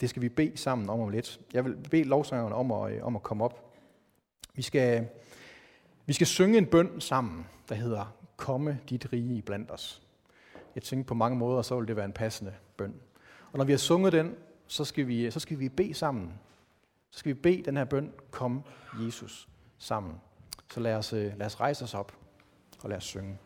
det 0.00 0.10
skal 0.10 0.22
vi 0.22 0.28
bede 0.28 0.56
sammen 0.56 0.90
om 0.90 1.00
om 1.00 1.08
lidt. 1.08 1.40
Jeg 1.52 1.64
vil 1.64 1.76
bede 1.90 2.04
lovsangerne 2.04 2.54
om 2.54 2.72
at, 2.72 2.92
øh, 2.92 3.04
om 3.04 3.16
at 3.16 3.22
komme 3.22 3.44
op. 3.44 3.71
Vi 4.54 4.62
skal, 4.62 5.08
vi 6.06 6.12
skal 6.12 6.26
synge 6.26 6.58
en 6.58 6.66
bøn 6.66 7.00
sammen, 7.00 7.46
der 7.68 7.74
hedder, 7.74 8.16
komme 8.36 8.80
dit 8.88 9.12
rige 9.12 9.42
blandt 9.42 9.70
os. 9.70 10.02
Jeg 10.74 10.82
tænker 10.82 11.04
på 11.04 11.14
mange 11.14 11.38
måder, 11.38 11.62
så 11.62 11.78
vil 11.78 11.88
det 11.88 11.96
være 11.96 12.04
en 12.04 12.12
passende 12.12 12.54
bøn. 12.76 12.94
Og 13.52 13.58
når 13.58 13.64
vi 13.64 13.72
har 13.72 13.78
sunget 13.78 14.12
den, 14.12 14.34
så 14.66 14.84
skal 14.84 15.06
vi, 15.08 15.30
så 15.30 15.40
skal 15.40 15.58
vi 15.58 15.68
bede 15.68 15.94
sammen. 15.94 16.32
Så 17.10 17.18
skal 17.18 17.34
vi 17.34 17.40
bede 17.40 17.62
den 17.62 17.76
her 17.76 17.84
bøn, 17.84 18.12
kom 18.30 18.62
Jesus, 19.06 19.48
sammen. 19.78 20.14
Så 20.70 20.80
lad 20.80 20.94
os, 20.94 21.12
øh, 21.12 21.38
lad 21.38 21.46
os 21.46 21.60
rejse 21.60 21.84
os 21.84 21.94
op 21.94 22.12
og 22.82 22.88
lad 22.88 22.96
os 22.96 23.04
synge. 23.04 23.38